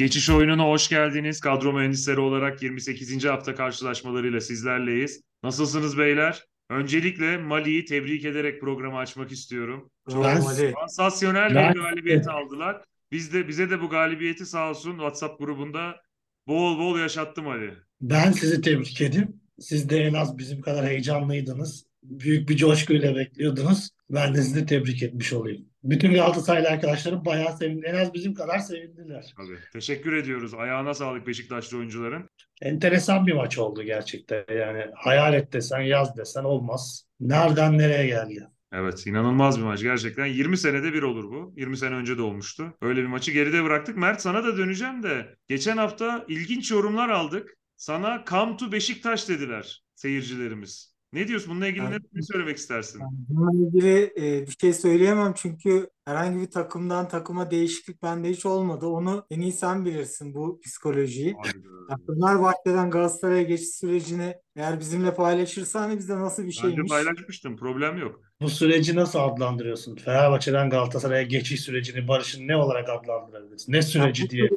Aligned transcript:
Geçiş 0.00 0.30
oyununa 0.30 0.64
hoş 0.64 0.88
geldiniz. 0.88 1.40
Kadro 1.40 1.72
mühendisleri 1.72 2.20
olarak 2.20 2.62
28. 2.62 3.24
hafta 3.24 3.54
karşılaşmalarıyla 3.54 4.40
sizlerleyiz. 4.40 5.20
Nasılsınız 5.42 5.98
beyler? 5.98 6.44
Öncelikle 6.70 7.38
Mali'yi 7.38 7.84
tebrik 7.84 8.24
ederek 8.24 8.60
programı 8.60 8.98
açmak 8.98 9.32
istiyorum. 9.32 9.90
Ali. 10.14 10.74
Sansasyonel 10.88 11.54
Ben- 11.54 11.74
bir 11.74 11.80
galibiyet 11.80 12.28
aldılar. 12.28 12.84
Biz 13.12 13.32
de 13.32 13.48
bize 13.48 13.70
de 13.70 13.80
bu 13.80 13.88
galibiyeti 13.88 14.46
sağ 14.46 14.70
olsun 14.70 14.90
WhatsApp 14.90 15.38
grubunda 15.38 15.96
bol 16.46 16.78
bol 16.78 16.98
yaşattım 16.98 17.48
Ali. 17.48 17.74
Ben 18.00 18.32
sizi 18.32 18.60
tebrik 18.60 19.00
edeyim. 19.00 19.40
Siz 19.58 19.90
de 19.90 19.98
en 19.98 20.14
az 20.14 20.38
bizim 20.38 20.60
kadar 20.60 20.86
heyecanlıydınız. 20.86 21.86
Büyük 22.02 22.48
bir 22.48 22.56
coşkuyla 22.56 23.16
bekliyordunuz. 23.16 23.90
Ben 24.10 24.34
de 24.34 24.42
sizi 24.42 24.66
tebrik 24.66 25.02
etmiş 25.02 25.32
olayım. 25.32 25.66
Bütün 25.84 26.14
Galatasaraylı 26.14 26.68
arkadaşlarım 26.68 27.24
bayağı 27.24 27.56
sevindi. 27.56 27.86
En 27.86 27.94
az 27.94 28.14
bizim 28.14 28.34
kadar 28.34 28.58
sevindiler. 28.58 29.34
Tabii. 29.36 29.58
Teşekkür 29.72 30.12
ediyoruz. 30.12 30.54
Ayağına 30.54 30.94
sağlık 30.94 31.26
Beşiktaşlı 31.26 31.78
oyuncuların. 31.78 32.30
Enteresan 32.62 33.26
bir 33.26 33.32
maç 33.32 33.58
oldu 33.58 33.82
gerçekten. 33.82 34.44
Yani 34.58 34.86
hayal 34.94 35.34
et 35.34 35.52
desen, 35.52 35.80
yaz 35.80 36.16
desen 36.16 36.44
olmaz. 36.44 37.06
Nereden 37.20 37.78
nereye 37.78 38.06
geldi? 38.06 38.46
Evet, 38.72 39.06
inanılmaz 39.06 39.58
bir 39.58 39.64
maç 39.64 39.82
gerçekten. 39.82 40.26
20 40.26 40.56
senede 40.56 40.92
bir 40.92 41.02
olur 41.02 41.24
bu. 41.24 41.54
20 41.56 41.76
sene 41.76 41.94
önce 41.94 42.18
de 42.18 42.22
olmuştu. 42.22 42.76
Öyle 42.82 43.00
bir 43.00 43.06
maçı 43.06 43.32
geride 43.32 43.64
bıraktık. 43.64 43.96
Mert 43.96 44.20
sana 44.20 44.44
da 44.44 44.56
döneceğim 44.56 45.02
de. 45.02 45.36
Geçen 45.48 45.76
hafta 45.76 46.24
ilginç 46.28 46.70
yorumlar 46.70 47.08
aldık. 47.08 47.56
Sana 47.76 48.24
come 48.28 48.56
to 48.56 48.72
Beşiktaş 48.72 49.28
dediler 49.28 49.82
seyircilerimiz. 49.94 50.94
Ne 51.12 51.28
diyorsun? 51.28 51.50
Bununla 51.50 51.66
ilgili 51.66 51.84
ne, 51.84 51.88
Evet. 51.88 52.02
ne 52.14 52.22
söylemek 52.22 52.56
istersin? 52.56 53.00
Bununla 53.28 53.66
ilgili 53.68 54.12
e, 54.16 54.46
bir 54.46 54.56
şey 54.60 54.72
söyleyemem 54.72 55.32
çünkü 55.36 55.90
herhangi 56.04 56.40
bir 56.40 56.50
takımdan 56.50 57.08
takıma 57.08 57.50
değişiklik 57.50 58.02
bende 58.02 58.30
hiç 58.30 58.46
olmadı. 58.46 58.86
Onu 58.86 59.26
en 59.30 59.40
iyi 59.40 59.52
sen 59.52 59.84
bilirsin 59.84 60.34
bu 60.34 60.60
psikolojiyi. 60.60 61.34
Hayda. 61.42 62.02
Fenerbahçe'den 62.06 62.90
Galatasaray'a 62.90 63.42
geçiş 63.42 63.68
sürecini 63.68 64.34
eğer 64.56 64.80
bizimle 64.80 65.14
paylaşırsan 65.14 65.80
hani 65.80 65.98
bizde 65.98 66.18
nasıl 66.18 66.42
bir 66.42 66.48
Bence 66.48 66.60
şeymiş. 66.60 66.90
paylaşmıştım. 66.90 67.56
Problem 67.56 67.98
yok. 67.98 68.20
Bu 68.40 68.48
süreci 68.48 68.96
nasıl 68.96 69.18
adlandırıyorsun? 69.18 69.96
Fenerbahçe'den 69.96 70.70
Galatasaray'a 70.70 71.22
geçiş 71.22 71.60
sürecini, 71.60 72.08
Barış'ın 72.08 72.48
ne 72.48 72.56
olarak 72.56 72.88
adlandırabilirsin? 72.88 73.72
Ne 73.72 73.82
süreci 73.82 74.22
Yani 74.22 74.30
diye. 74.30 74.50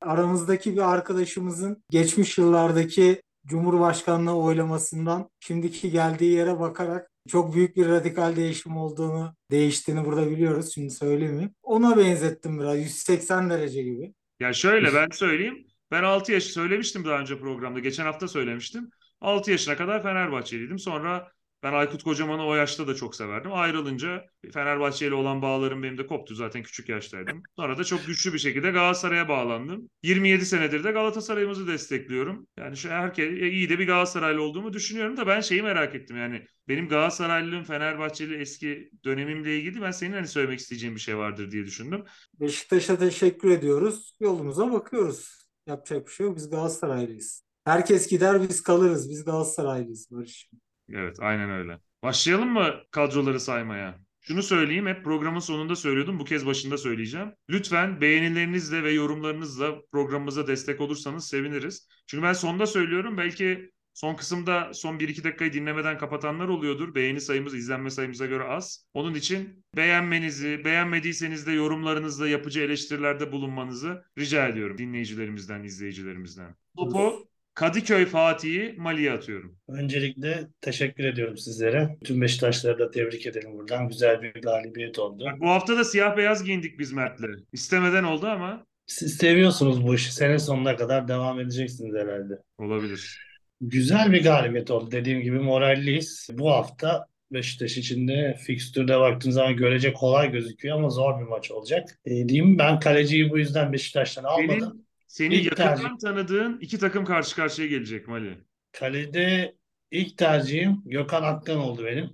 aramızdaki 0.00 0.72
bir 0.72 0.92
arkadaşımızın 0.92 1.82
geçmiş 1.90 2.38
yıllardaki 2.38 3.22
Cumhurbaşkanlığı 3.48 4.36
oylamasından 4.36 5.30
şimdiki 5.40 5.90
geldiği 5.90 6.32
yere 6.32 6.60
bakarak 6.60 7.10
çok 7.28 7.54
büyük 7.54 7.76
bir 7.76 7.88
radikal 7.88 8.36
değişim 8.36 8.76
olduğunu, 8.76 9.34
değiştiğini 9.50 10.04
burada 10.04 10.30
biliyoruz. 10.30 10.74
Şimdi 10.74 10.90
söylemeyeyim. 10.90 11.54
Ona 11.62 11.96
benzettim 11.96 12.60
biraz. 12.60 12.78
180 12.78 13.50
derece 13.50 13.82
gibi. 13.82 14.14
Ya 14.40 14.52
şöyle 14.52 14.94
ben 14.94 15.08
söyleyeyim. 15.12 15.66
Ben 15.90 16.02
6 16.02 16.32
yaş 16.32 16.42
söylemiştim 16.42 17.04
daha 17.04 17.20
önce 17.20 17.38
programda. 17.38 17.80
Geçen 17.80 18.04
hafta 18.04 18.28
söylemiştim. 18.28 18.90
6 19.20 19.50
yaşına 19.50 19.76
kadar 19.76 20.02
Fenerbahçeliydim. 20.02 20.78
Sonra 20.78 21.28
ben 21.62 21.72
Aykut 21.72 22.02
Kocaman'ı 22.02 22.46
o 22.46 22.54
yaşta 22.54 22.86
da 22.86 22.94
çok 22.94 23.14
severdim. 23.14 23.52
Ayrılınca 23.52 24.24
Fenerbahçe 24.52 25.06
ile 25.06 25.14
olan 25.14 25.42
bağlarım 25.42 25.82
benim 25.82 25.98
de 25.98 26.06
koptu 26.06 26.34
zaten 26.34 26.62
küçük 26.62 26.88
yaştaydım. 26.88 27.42
Sonra 27.56 27.78
da 27.78 27.84
çok 27.84 28.06
güçlü 28.06 28.32
bir 28.32 28.38
şekilde 28.38 28.70
Galatasaray'a 28.70 29.28
bağlandım. 29.28 29.90
27 30.02 30.46
senedir 30.46 30.84
de 30.84 30.90
Galatasaray'ımızı 30.90 31.66
destekliyorum. 31.66 32.46
Yani 32.58 32.76
şu 32.76 32.88
herkes 32.88 33.32
iyi 33.32 33.68
de 33.68 33.78
bir 33.78 33.86
Galatasaraylı 33.86 34.42
olduğumu 34.42 34.72
düşünüyorum 34.72 35.16
da 35.16 35.26
ben 35.26 35.40
şeyi 35.40 35.62
merak 35.62 35.94
ettim 35.94 36.16
yani 36.16 36.46
benim 36.68 36.88
Galatasaraylılığım 36.88 37.64
Fenerbahçeli 37.64 38.36
eski 38.36 38.90
dönemimle 39.04 39.58
ilgili 39.58 39.82
ben 39.82 39.90
senin 39.90 40.12
hani 40.12 40.26
söylemek 40.28 40.60
isteyeceğin 40.60 40.94
bir 40.94 41.00
şey 41.00 41.16
vardır 41.16 41.50
diye 41.50 41.64
düşündüm. 41.64 42.04
Beşiktaş'a 42.40 42.98
teşekkür 42.98 43.50
ediyoruz. 43.50 44.16
Yolumuza 44.20 44.72
bakıyoruz. 44.72 45.48
Yapacak 45.66 46.06
bir 46.06 46.12
şey 46.12 46.26
yok. 46.26 46.36
Biz 46.36 46.50
Galatasaraylıyız. 46.50 47.42
Herkes 47.64 48.08
gider 48.08 48.48
biz 48.48 48.62
kalırız. 48.62 49.10
Biz 49.10 49.24
Galatasaraylıyız 49.24 50.10
Barış. 50.10 50.48
Evet, 50.92 51.16
aynen 51.20 51.50
öyle. 51.50 51.80
Başlayalım 52.02 52.48
mı 52.48 52.74
kadroları 52.90 53.40
saymaya? 53.40 53.98
Şunu 54.20 54.42
söyleyeyim, 54.42 54.86
hep 54.86 55.04
programın 55.04 55.40
sonunda 55.40 55.76
söylüyordum, 55.76 56.18
bu 56.18 56.24
kez 56.24 56.46
başında 56.46 56.78
söyleyeceğim. 56.78 57.32
Lütfen 57.50 58.00
beğenilerinizle 58.00 58.82
ve 58.82 58.92
yorumlarınızla 58.92 59.80
programımıza 59.92 60.46
destek 60.46 60.80
olursanız 60.80 61.28
seviniriz. 61.28 61.88
Çünkü 62.06 62.22
ben 62.22 62.32
sonda 62.32 62.66
söylüyorum, 62.66 63.16
belki 63.18 63.70
son 63.94 64.14
kısımda 64.14 64.74
son 64.74 64.98
1-2 64.98 65.24
dakikayı 65.24 65.52
dinlemeden 65.52 65.98
kapatanlar 65.98 66.48
oluyordur. 66.48 66.94
Beğeni 66.94 67.20
sayımız 67.20 67.54
izlenme 67.54 67.90
sayımıza 67.90 68.26
göre 68.26 68.44
az. 68.44 68.88
Onun 68.94 69.14
için 69.14 69.64
beğenmenizi, 69.76 70.64
beğenmediyseniz 70.64 71.46
de 71.46 71.52
yorumlarınızla 71.52 72.28
yapıcı 72.28 72.60
eleştirilerde 72.60 73.32
bulunmanızı 73.32 74.04
rica 74.18 74.48
ediyorum 74.48 74.78
dinleyicilerimizden, 74.78 75.62
izleyicilerimizden. 75.62 76.56
Topu 76.76 77.28
Kadıköy 77.58 78.06
Fatih'i 78.06 78.74
Mali'ye 78.76 79.12
atıyorum. 79.12 79.56
Öncelikle 79.68 80.48
teşekkür 80.60 81.04
ediyorum 81.04 81.36
sizlere. 81.36 81.96
Tüm 82.04 82.20
Beşiktaşları 82.20 82.78
da 82.78 82.90
tebrik 82.90 83.26
edelim 83.26 83.52
buradan. 83.58 83.88
Güzel 83.88 84.22
bir 84.22 84.42
galibiyet 84.42 84.98
oldu. 84.98 85.24
Bak, 85.24 85.40
bu 85.40 85.48
hafta 85.48 85.76
da 85.76 85.84
siyah 85.84 86.16
beyaz 86.16 86.44
giyindik 86.44 86.78
biz 86.78 86.92
Mert'le. 86.92 87.24
İstemeden 87.52 88.04
oldu 88.04 88.26
ama 88.26 88.66
Siz 88.86 89.16
seviyorsunuz 89.16 89.86
bu 89.86 89.94
işi. 89.94 90.14
Sene 90.14 90.38
sonuna 90.38 90.76
kadar 90.76 91.08
devam 91.08 91.40
edeceksiniz 91.40 91.94
herhalde. 91.94 92.34
olabilir. 92.58 93.18
Güzel 93.60 94.12
bir 94.12 94.24
galibiyet 94.24 94.70
oldu. 94.70 94.90
Dediğim 94.90 95.20
gibi 95.20 95.38
moralliyiz. 95.38 96.28
Bu 96.32 96.50
hafta 96.50 97.06
Beşiktaş 97.32 97.76
için 97.76 98.08
de 98.08 98.36
fikstürde 98.46 98.98
baktığın 98.98 99.30
zaman 99.30 99.56
görece 99.56 99.92
kolay 99.92 100.32
gözüküyor 100.32 100.76
ama 100.76 100.90
zor 100.90 101.20
bir 101.20 101.26
maç 101.26 101.50
olacak. 101.50 101.98
E, 102.04 102.28
diyeyim 102.28 102.58
ben 102.58 102.80
kaleciyi 102.80 103.30
bu 103.30 103.38
yüzden 103.38 103.72
Beşiktaş'tan 103.72 104.24
almadım. 104.24 104.60
Senin, 104.60 104.87
seni 105.08 105.34
İlk 105.34 105.44
yakından 105.44 105.76
tercih. 105.76 105.88
tanıdığın 106.02 106.58
iki 106.60 106.78
takım 106.78 107.04
karşı 107.04 107.36
karşıya 107.36 107.68
gelecek 107.68 108.08
Mali. 108.08 108.38
Kalede 108.72 109.54
ilk 109.90 110.18
tercihim 110.18 110.82
Gökhan 110.86 111.22
Aktan 111.22 111.58
oldu 111.58 111.84
benim. 111.84 112.10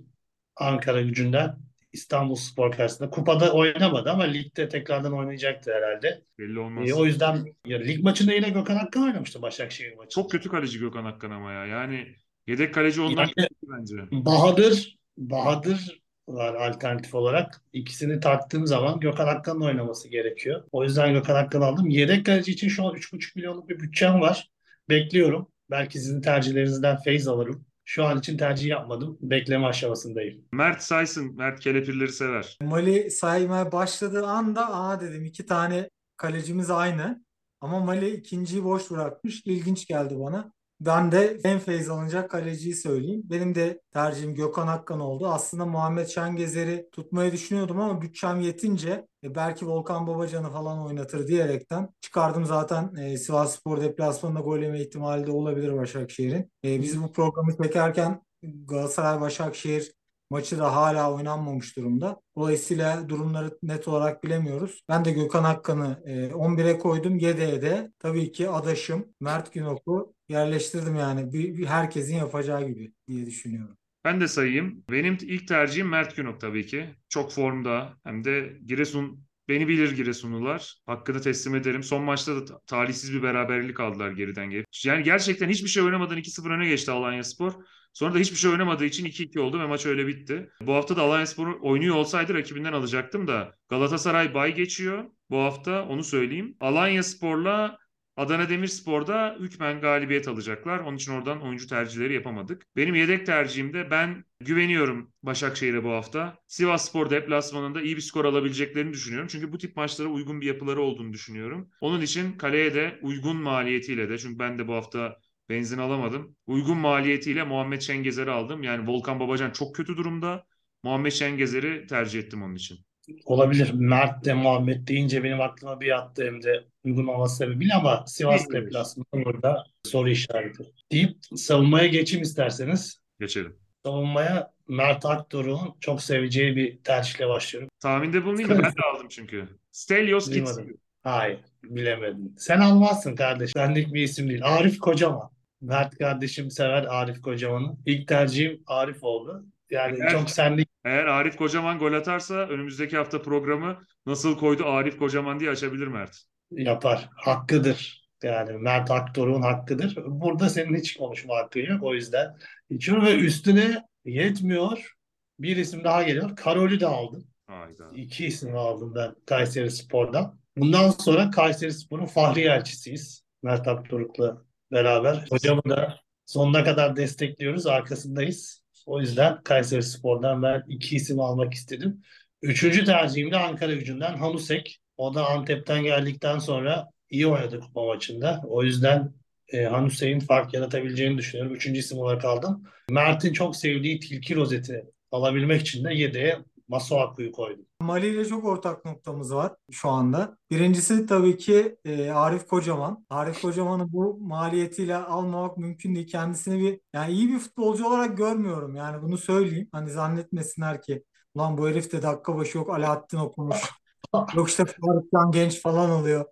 Ankara 0.55 1.01
gücünden. 1.01 1.65
İstanbul 1.93 2.35
Spor 2.35 2.71
karşısında. 2.71 3.09
Kupada 3.09 3.53
oynamadı 3.53 4.11
ama 4.11 4.23
ligde 4.23 4.69
tekrardan 4.69 5.13
oynayacaktı 5.13 5.73
herhalde. 5.73 6.21
Belli 6.39 6.59
olmaz. 6.59 6.89
E, 6.89 6.93
o 6.93 7.05
yüzden 7.05 7.45
ya, 7.65 7.79
lig 7.79 8.03
maçında 8.03 8.33
yine 8.33 8.49
Gökhan 8.49 8.75
Aktan 8.75 9.03
oynamıştı 9.03 9.41
Başakşehir 9.41 9.89
maçında. 9.95 10.09
Çok 10.09 10.31
kötü 10.31 10.49
kaleci 10.49 10.79
Gökhan 10.79 11.05
Akkan 11.05 11.31
ama 11.31 11.51
ya. 11.51 11.65
Yani 11.65 12.15
yedek 12.47 12.73
kaleci 12.73 13.01
ondan 13.01 13.27
Yani- 13.37 13.47
bence. 13.63 13.95
Bahadır, 14.11 14.97
Bahadır 15.17 16.01
var 16.27 16.55
alternatif 16.55 17.15
olarak. 17.15 17.61
İkisini 17.73 18.19
tarttığım 18.19 18.67
zaman 18.67 18.99
Gökhan 18.99 19.27
Akkan'ın 19.27 19.61
oynaması 19.61 20.07
gerekiyor. 20.09 20.63
O 20.71 20.83
yüzden 20.83 21.13
Gökhan 21.13 21.35
Akkan'ı 21.35 21.65
aldım. 21.65 21.89
Yedek 21.89 22.25
kaleci 22.25 22.51
için 22.51 22.67
şu 22.69 22.85
an 22.85 22.95
3,5 22.95 23.35
milyonluk 23.35 23.69
bir 23.69 23.79
bütçem 23.79 24.21
var. 24.21 24.51
Bekliyorum. 24.89 25.47
Belki 25.71 25.99
sizin 25.99 26.21
tercihlerinizden 26.21 26.97
feyz 26.97 27.27
alırım. 27.27 27.65
Şu 27.85 28.05
an 28.05 28.19
için 28.19 28.37
tercih 28.37 28.67
yapmadım. 28.67 29.17
Bekleme 29.21 29.65
aşamasındayım. 29.65 30.45
Mert 30.51 30.83
saysın. 30.83 31.35
Mert 31.35 31.59
kelepirleri 31.59 32.11
sever. 32.11 32.57
Mali 32.61 33.11
saymaya 33.11 33.71
başladığı 33.71 34.25
anda 34.25 34.73
aa 34.73 35.01
dedim 35.01 35.25
iki 35.25 35.45
tane 35.45 35.89
kalecimiz 36.17 36.71
aynı. 36.71 37.25
Ama 37.61 37.79
Mali 37.79 38.09
ikinciyi 38.09 38.63
boş 38.63 38.91
bırakmış. 38.91 39.41
İlginç 39.45 39.87
geldi 39.87 40.15
bana. 40.19 40.53
Ben 40.79 41.11
de 41.11 41.37
en 41.43 41.59
feyz 41.59 41.89
alınacak 41.89 42.31
kaleciyi 42.31 42.75
söyleyeyim. 42.75 43.21
Benim 43.23 43.55
de 43.55 43.81
tercihim 43.93 44.35
Gökhan 44.35 44.67
Akkan 44.67 44.99
oldu. 44.99 45.27
Aslında 45.27 45.65
Muhammed 45.65 46.07
Şengezer'i 46.07 46.89
tutmayı 46.91 47.31
düşünüyordum 47.31 47.79
ama 47.79 48.01
bütçem 48.01 48.39
yetince 48.39 49.07
e, 49.23 49.35
belki 49.35 49.67
Volkan 49.67 50.07
Babacan'ı 50.07 50.51
falan 50.51 50.85
oynatır 50.85 51.27
diyerekten 51.27 51.89
çıkardım 52.01 52.45
zaten. 52.45 52.95
E, 52.95 53.17
Sivasspor 53.17 53.81
deplasmanında 53.81 54.39
gol 54.39 54.59
yeme 54.59 54.81
ihtimali 54.81 55.27
de 55.27 55.31
olabilir 55.31 55.73
Başakşehir'in. 55.73 56.51
E, 56.65 56.81
biz 56.81 57.03
bu 57.03 57.11
programı 57.11 57.57
çekerken 57.63 58.21
Galatasaray-Başakşehir 58.43 59.91
Maçı 60.29 60.59
da 60.59 60.75
hala 60.75 61.13
oynanmamış 61.13 61.77
durumda. 61.77 62.21
Dolayısıyla 62.37 63.09
durumları 63.09 63.57
net 63.63 63.87
olarak 63.87 64.23
bilemiyoruz. 64.23 64.83
Ben 64.89 65.05
de 65.05 65.11
Gökhan 65.11 65.43
Akkan'ı 65.43 66.03
e, 66.05 66.27
11'e 66.27 66.77
koydum. 66.77 67.17
Yedeğe 67.17 67.61
de 67.61 67.91
tabii 67.99 68.31
ki 68.31 68.49
adaşım 68.49 69.05
Mert 69.19 69.53
Günok'u 69.53 70.13
yerleştirdim 70.29 70.95
yani. 70.95 71.33
Bir, 71.33 71.57
bir 71.57 71.65
herkesin 71.65 72.15
yapacağı 72.15 72.67
gibi 72.67 72.93
diye 73.07 73.25
düşünüyorum. 73.25 73.77
Ben 74.05 74.21
de 74.21 74.27
sayayım. 74.27 74.83
Benim 74.91 75.17
ilk 75.21 75.47
tercihim 75.47 75.87
Mert 75.87 76.15
Günok 76.15 76.41
tabii 76.41 76.65
ki. 76.65 76.95
Çok 77.09 77.31
formda. 77.31 77.93
Hem 78.03 78.23
de 78.23 78.57
Giresun 78.65 79.25
Beni 79.47 79.67
bilir 79.67 79.91
Giresunlular. 79.95 80.75
Hakkını 80.85 81.21
teslim 81.21 81.55
ederim. 81.55 81.83
Son 81.83 82.03
maçta 82.03 82.35
da 82.35 82.45
ta- 82.45 82.59
talihsiz 82.67 83.13
bir 83.13 83.23
beraberlik 83.23 83.79
aldılar 83.79 84.11
geriden 84.11 84.49
gelip. 84.49 84.65
Yani 84.85 85.03
gerçekten 85.03 85.49
hiçbir 85.49 85.67
şey 85.69 85.83
oynamadan 85.83 86.17
2-0 86.17 86.51
öne 86.51 86.67
geçti 86.67 86.91
Alanyaspor. 86.91 87.53
Sonra 87.93 88.13
da 88.13 88.17
hiçbir 88.19 88.37
şey 88.37 88.51
oynamadığı 88.51 88.85
için 88.85 89.05
2-2 89.05 89.39
oldu 89.39 89.59
ve 89.59 89.65
maç 89.67 89.85
öyle 89.85 90.07
bitti. 90.07 90.49
Bu 90.61 90.73
hafta 90.73 90.95
da 90.97 91.01
Alanyaspor 91.01 91.47
oynuyor 91.61 91.95
olsaydı 91.95 92.33
rakibinden 92.33 92.73
alacaktım 92.73 93.27
da 93.27 93.55
Galatasaray 93.69 94.33
bay 94.33 94.55
geçiyor 94.55 95.05
bu 95.29 95.37
hafta 95.37 95.85
onu 95.85 96.03
söyleyeyim. 96.03 96.57
Alanyaspor'la 96.59 97.77
Adana 98.17 98.49
Demirspor'da 98.49 99.37
hükmen 99.39 99.81
galibiyet 99.81 100.27
alacaklar. 100.27 100.79
Onun 100.79 100.95
için 100.97 101.11
oradan 101.11 101.41
oyuncu 101.41 101.67
tercihleri 101.67 102.13
yapamadık. 102.13 102.65
Benim 102.75 102.95
yedek 102.95 103.25
tercihimde 103.25 103.91
ben 103.91 104.23
güveniyorum 104.39 105.13
Başakşehir'e 105.23 105.83
bu 105.83 105.91
hafta. 105.91 106.37
Sivasspor 106.47 107.09
deplasmanında 107.09 107.81
iyi 107.81 107.95
bir 107.95 108.01
skor 108.01 108.25
alabileceklerini 108.25 108.93
düşünüyorum. 108.93 109.27
Çünkü 109.31 109.51
bu 109.51 109.57
tip 109.57 109.75
maçlara 109.75 110.07
uygun 110.09 110.41
bir 110.41 110.47
yapıları 110.47 110.81
olduğunu 110.81 111.13
düşünüyorum. 111.13 111.69
Onun 111.81 112.01
için 112.01 112.37
kaleye 112.37 112.73
de 112.75 112.99
uygun 113.01 113.37
maliyetiyle 113.37 114.09
de 114.09 114.17
çünkü 114.17 114.39
ben 114.39 114.59
de 114.59 114.67
bu 114.67 114.73
hafta 114.73 115.17
benzin 115.49 115.77
alamadım. 115.77 116.35
Uygun 116.47 116.77
maliyetiyle 116.77 117.43
Muhammed 117.43 117.81
Şengezer'i 117.81 118.31
aldım. 118.31 118.63
Yani 118.63 118.87
Volkan 118.87 119.19
Babacan 119.19 119.51
çok 119.51 119.75
kötü 119.75 119.97
durumda. 119.97 120.45
Muhammed 120.83 121.11
Şengezer'i 121.11 121.87
tercih 121.87 122.19
ettim 122.19 122.43
onun 122.43 122.55
için. 122.55 122.85
Olabilir. 123.25 123.71
Mert 123.73 124.25
de 124.25 124.33
Muhammed 124.33 124.87
deyince 124.87 125.23
benim 125.23 125.41
aklıma 125.41 125.81
bir 125.81 125.85
yattı 125.87 126.25
hem 126.25 126.43
de 126.43 126.63
uygun 126.83 127.07
olması 127.07 127.35
sebebiyle 127.35 127.73
ama 127.73 128.03
Sivas 128.07 128.49
deplasmanı 128.53 129.25
burada 129.25 129.63
soru 129.83 130.09
işareti. 130.09 130.63
Deyip 130.91 131.17
savunmaya 131.35 131.87
geçeyim 131.87 132.23
isterseniz. 132.23 132.99
Geçelim. 133.19 133.55
Savunmaya 133.85 134.53
Mert 134.67 135.05
Aktor'un 135.05 135.59
çok 135.79 136.01
seveceği 136.01 136.55
bir 136.55 136.77
tercihle 136.83 137.27
başlıyorum. 137.27 137.69
Tahminde 137.79 138.25
bulunayım 138.25 138.49
mı? 138.49 138.57
Ben 138.63 138.71
de 138.71 138.81
aldım 138.93 139.07
çünkü. 139.09 139.47
Stelios 139.71 140.31
Duymadım. 140.31 140.63
Kitsi. 140.67 140.79
Hayır, 141.03 141.39
bilemedin. 141.63 142.35
Sen 142.37 142.59
almazsın 142.59 143.15
kardeş. 143.15 143.51
Senlik 143.51 143.93
bir 143.93 144.03
isim 144.03 144.29
değil. 144.29 144.41
Arif 144.43 144.79
Kocaman. 144.79 145.29
Mert 145.61 145.97
kardeşim 145.97 146.51
sever 146.51 146.83
Arif 146.83 147.21
Kocaman'ı. 147.21 147.77
İlk 147.85 148.07
tercihim 148.07 148.63
Arif 148.67 149.03
oldu. 149.03 149.45
Yani 149.71 149.97
Eğer- 150.01 150.11
çok 150.11 150.29
senlik 150.29 150.69
Eğer 150.85 151.05
Arif 151.05 151.37
Kocaman 151.37 151.79
gol 151.79 151.93
atarsa 151.93 152.33
önümüzdeki 152.35 152.97
hafta 152.97 153.21
programı 153.21 153.81
nasıl 154.05 154.37
koydu 154.37 154.65
Arif 154.65 154.99
Kocaman 154.99 155.39
diye 155.39 155.49
açabilir 155.49 155.87
Mert. 155.87 156.23
yapar. 156.51 157.09
Hakkıdır. 157.15 158.05
Yani 158.23 158.57
Mert 158.57 158.91
Aktor'un 158.91 159.41
hakkıdır. 159.41 159.97
Burada 160.05 160.49
senin 160.49 160.75
hiç 160.75 160.97
konuşma 160.97 161.35
hakkın 161.35 161.59
yok. 161.59 161.83
O 161.83 161.93
yüzden 161.93 162.37
içiyorum 162.69 163.05
ve 163.05 163.15
üstüne 163.15 163.83
yetmiyor. 164.05 164.91
Bir 165.39 165.57
isim 165.57 165.83
daha 165.83 166.03
geliyor. 166.03 166.35
Karol'ü 166.35 166.79
de 166.79 166.87
aldım. 166.87 167.27
Hayda. 167.47 167.91
İki 167.95 168.25
isim 168.25 168.57
aldım 168.57 168.95
ben 168.95 169.15
Kayseri 169.25 169.71
Spor'dan. 169.71 170.39
Bundan 170.57 170.89
sonra 170.89 171.31
Kayseri 171.31 171.73
Spor'un 171.73 172.05
fahri 172.05 172.41
elçisiyiz. 172.41 173.23
Mert 173.43 173.67
Aktoruk'la 173.67 174.41
beraber. 174.71 175.25
Hocamı 175.29 175.61
da 175.69 175.99
sonuna 176.25 176.63
kadar 176.63 176.95
destekliyoruz. 176.95 177.67
Arkasındayız. 177.67 178.64
O 178.85 178.99
yüzden 178.99 179.41
Kayseri 179.43 179.83
Spor'dan 179.83 180.43
ben 180.43 180.63
iki 180.67 180.95
isim 180.95 181.19
almak 181.19 181.53
istedim. 181.53 182.01
Üçüncü 182.41 182.85
tercihim 182.85 183.31
de 183.31 183.37
Ankara 183.37 183.73
gücünden 183.73 184.17
Hanusek. 184.17 184.79
O 184.97 185.15
da 185.15 185.27
Antep'ten 185.29 185.83
geldikten 185.83 186.39
sonra 186.39 186.89
iyi 187.09 187.27
oynadı 187.27 187.59
kupa 187.59 187.85
maçında. 187.85 188.41
O 188.47 188.63
yüzden 188.63 189.13
e, 189.47 189.63
Hanusek'in 189.63 190.19
fark 190.19 190.53
yaratabileceğini 190.53 191.17
düşünüyorum. 191.17 191.55
Üçüncü 191.55 191.79
isim 191.79 191.97
olarak 191.97 192.25
aldım. 192.25 192.63
Mert'in 192.89 193.33
çok 193.33 193.55
sevdiği 193.55 193.99
tilki 193.99 194.35
rozeti 194.35 194.85
alabilmek 195.11 195.61
için 195.61 195.85
de 195.85 195.93
yedeğe 195.93 196.37
Masuaku'yu 196.67 197.31
koydum. 197.31 197.65
Mali 197.81 198.07
ile 198.07 198.25
çok 198.25 198.45
ortak 198.45 198.85
noktamız 198.85 199.35
var 199.35 199.53
şu 199.71 199.89
anda. 199.89 200.37
Birincisi 200.51 201.05
tabii 201.05 201.37
ki 201.37 201.77
e, 201.85 202.11
Arif 202.11 202.47
Kocaman. 202.47 203.05
Arif 203.09 203.41
Kocaman'ı 203.41 203.93
bu 203.93 204.17
maliyetiyle 204.21 204.95
almamak 204.95 205.57
mümkün 205.57 205.95
değil. 205.95 206.07
Kendisini 206.07 206.59
bir 206.59 206.79
yani 206.93 207.13
iyi 207.13 207.29
bir 207.29 207.39
futbolcu 207.39 207.87
olarak 207.87 208.17
görmüyorum. 208.17 208.75
Yani 208.75 209.01
bunu 209.01 209.17
söyleyeyim. 209.17 209.69
Hani 209.71 209.89
zannetmesinler 209.91 210.81
ki 210.81 211.03
ulan 211.35 211.57
bu 211.57 211.69
herif 211.69 211.91
de 211.91 212.01
dakika 212.01 212.35
başı 212.37 212.57
yok 212.57 212.69
Alaaddin 212.69 213.17
okumuş. 213.17 213.57
Yok 214.35 214.49
işte 214.49 214.65
Faruk 214.65 215.11
Can 215.11 215.31
Genç 215.31 215.61
falan 215.61 215.89
oluyor. 215.89 216.25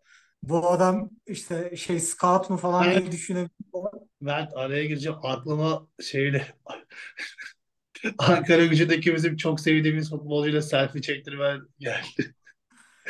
Bu 0.44 0.69
adam 0.69 1.09
işte 1.27 1.75
şey 1.75 2.00
scout 2.00 2.50
mu 2.50 2.57
falan 2.57 2.83
diye 2.83 2.94
Evet. 2.94 3.12
düşünebilir. 3.12 3.51
Mert 4.21 4.53
araya 4.57 4.86
gireceğim. 4.86 5.18
Aklıma 5.24 5.88
şeyle 6.01 6.47
Ankara 8.17 8.65
gücündeki 8.65 9.15
bizim 9.15 9.38
çok 9.38 9.59
sevdiğimiz 9.59 10.09
futbolcuyla 10.09 10.61
selfie 10.61 11.01
çektirmen 11.01 11.61
geldi. 11.79 12.35